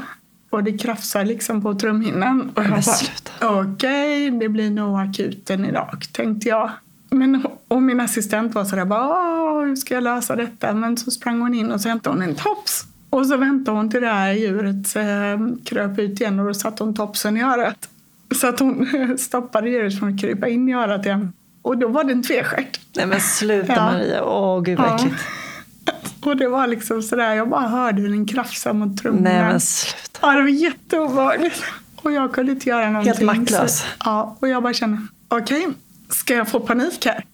[0.49, 2.51] Och det krafsar liksom på trumhinnan.
[2.55, 6.71] Och jag bara, okej, okay, det blir nog akuten idag, tänkte jag.
[7.09, 10.73] Men, och min assistent var sådär, bara, hur ska jag lösa detta?
[10.73, 12.85] Men så sprang hon in och så hämtade hon en tops.
[13.09, 16.83] Och så väntade hon till det här djuret eh, kröp ut igen och då satte
[16.83, 17.89] hon topsen i örat.
[18.35, 21.33] Så att hon stoppade djuret från att krypa in i örat igen.
[21.61, 22.79] Och då var det en tvestjärt.
[22.95, 23.91] Nej men sluta ja.
[23.91, 25.15] Maria, åh gud vad äckligt.
[26.25, 29.29] Och det var liksom sådär, jag bara hörde hur den krafsade mot trummorna.
[29.29, 30.19] Nej men sluta.
[30.21, 31.63] Ja, det var jätteobehagligt.
[31.95, 33.13] Och jag kunde inte göra någonting.
[33.13, 33.79] Helt maktlös.
[33.79, 35.73] Så, ja, och jag bara kände, okej, okay,
[36.09, 37.25] ska jag få panik här?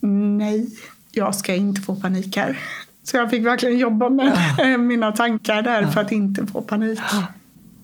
[0.00, 0.68] Nej,
[1.12, 2.58] jag ska inte få panik här.
[3.02, 4.76] Så jag fick verkligen jobba med ja.
[4.78, 5.90] mina tankar där ja.
[5.90, 7.00] för att inte få panik.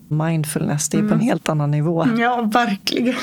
[0.09, 1.27] Mindfulness, det är på en mm.
[1.27, 2.07] helt annan nivå.
[2.19, 3.15] Ja, verkligen.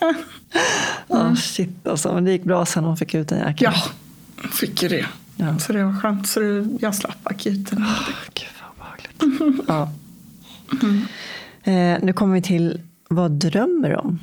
[0.00, 1.26] Mm.
[1.26, 3.72] Oh, shit alltså, men det gick bra sen hon fick ut den jäkeln.
[3.74, 3.82] Ja,
[4.42, 5.06] hon fick ju det.
[5.36, 5.58] Ja.
[5.58, 6.28] Så det var skönt.
[6.28, 7.78] Så det, jag slapp akuten.
[7.78, 9.64] Oh, gud vad obehagligt.
[9.68, 9.92] ja.
[10.82, 11.02] Mm.
[11.62, 14.18] Eh, nu kommer vi till vad drömmer om?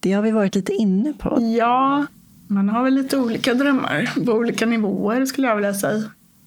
[0.00, 1.56] Det har vi varit lite inne på.
[1.58, 2.06] Ja,
[2.46, 6.02] man har väl lite olika drömmar på olika nivåer skulle jag vilja säga.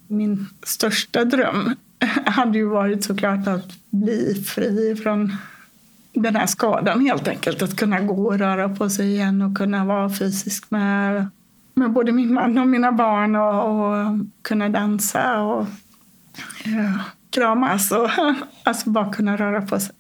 [0.07, 1.75] Min största dröm
[2.25, 5.37] hade ju varit såklart att bli fri från
[6.13, 7.61] den här skadan helt enkelt.
[7.61, 11.27] Att kunna gå och röra på sig igen och kunna vara fysisk med,
[11.73, 15.67] med både min man och mina barn och, och kunna dansa och
[16.63, 18.09] ja, kramas och
[18.63, 19.95] alltså bara kunna röra på sig.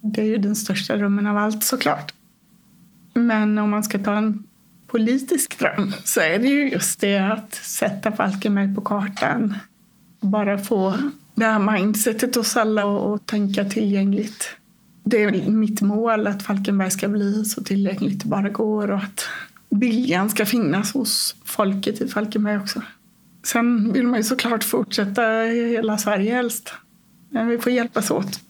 [0.00, 2.14] Det är ju den största drömmen av allt såklart.
[3.14, 4.44] Men om man ska ta en
[4.86, 9.54] politisk dröm så är det ju just det att sätta Falkenberg på kartan.
[10.24, 10.94] Bara få
[11.34, 14.56] det här mindsetet hos alla och, och tänka tillgängligt
[15.04, 19.26] det är mitt mål att Falkenberg ska bli så tillgängligt det bara går och att
[19.68, 22.82] viljan ska finnas hos folket i Falkenberg också.
[23.42, 26.72] Sen vill man ju såklart fortsätta i hela Sverige helst.
[27.30, 28.40] Men vi får hjälpas åt.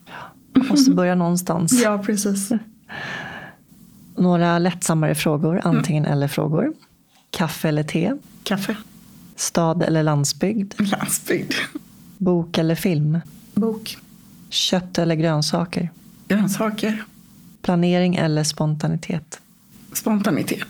[0.52, 1.72] Man måste börja någonstans.
[1.84, 2.52] ja, precis.
[4.16, 6.16] Några lättsammare frågor, antingen mm.
[6.16, 6.72] eller frågor.
[7.30, 8.12] Kaffe eller te?
[8.42, 8.76] Kaffe.
[9.36, 10.74] Stad eller landsbygd?
[10.78, 11.52] Landsbygd.
[12.18, 13.20] Bok eller film?
[13.54, 13.98] Bok.
[14.48, 15.90] Kött eller grönsaker?
[16.28, 17.04] grönsaker.
[17.62, 19.40] Planering eller spontanitet?
[19.92, 20.68] Spontanitet.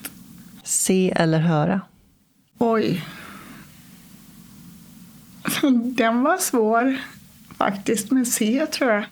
[0.62, 1.80] Se eller höra?
[2.58, 3.04] Oj.
[5.96, 6.96] Den var svår
[7.56, 9.04] faktiskt, men se tror jag.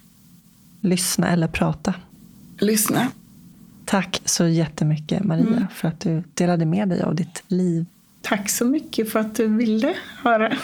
[0.80, 1.94] Lyssna eller prata?
[2.58, 3.08] Lyssna.
[3.84, 5.66] Tack så jättemycket Maria mm.
[5.74, 7.86] för att du delade med dig av ditt liv.
[8.22, 10.56] Tack så mycket för att du ville höra.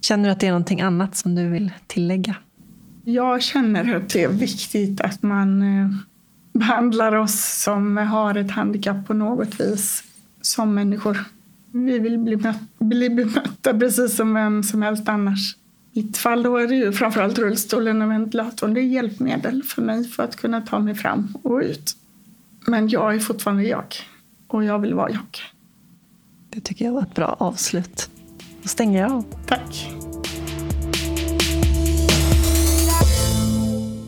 [0.00, 2.36] Känner du att det är någonting annat som du vill tillägga?
[3.04, 5.90] Jag känner att det är viktigt att man eh,
[6.52, 10.04] behandlar oss som har ett handikapp på något vis
[10.40, 11.24] som människor.
[11.72, 12.42] Vi vill bli,
[12.78, 15.56] bli bemötta precis som vem som helst annars.
[15.92, 18.74] I mitt fall då är det ju framförallt rullstolen och ventilatorn.
[18.74, 21.96] Det är hjälpmedel för mig för att kunna ta mig fram och ut.
[22.66, 23.94] Men jag är fortfarande jag.
[24.46, 25.40] Och jag vill vara jag.
[26.54, 28.10] Det tycker jag var ett bra avslut.
[28.62, 29.24] Då stänger jag av.
[29.46, 29.90] Tack.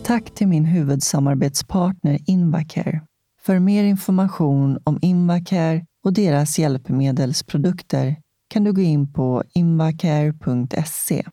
[0.04, 3.00] Tack till min huvudsamarbetspartner Invacare.
[3.42, 8.16] För mer information om Invacare och deras hjälpmedelsprodukter
[8.48, 11.24] kan du gå in på invacare.se.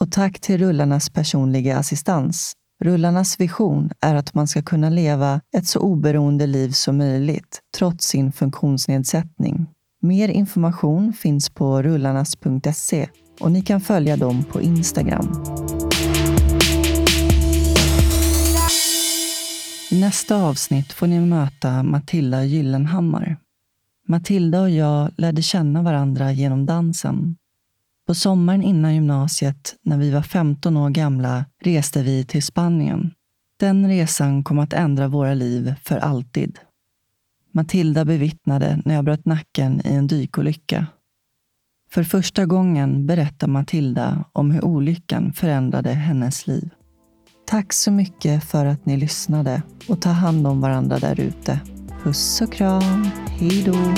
[0.00, 2.52] Och tack till Rullarnas personliga assistans.
[2.84, 8.06] Rullarnas vision är att man ska kunna leva ett så oberoende liv som möjligt trots
[8.06, 9.66] sin funktionsnedsättning.
[10.02, 13.08] Mer information finns på rullarnas.se
[13.40, 15.44] och ni kan följa dem på Instagram.
[19.90, 23.36] I nästa avsnitt får ni möta Matilda Gyllenhammar.
[24.08, 27.36] Matilda och jag lärde känna varandra genom dansen.
[28.06, 33.10] På sommaren innan gymnasiet, när vi var 15 år gamla, reste vi till Spanien.
[33.56, 36.58] Den resan kom att ändra våra liv för alltid.
[37.52, 40.86] Matilda bevittnade när jag bröt nacken i en dykolycka.
[41.90, 46.70] För första gången berättar Matilda om hur olyckan förändrade hennes liv.
[47.46, 51.60] Tack så mycket för att ni lyssnade och ta hand om varandra där ute.
[52.02, 53.08] Puss och kram.
[53.28, 53.94] Hej då.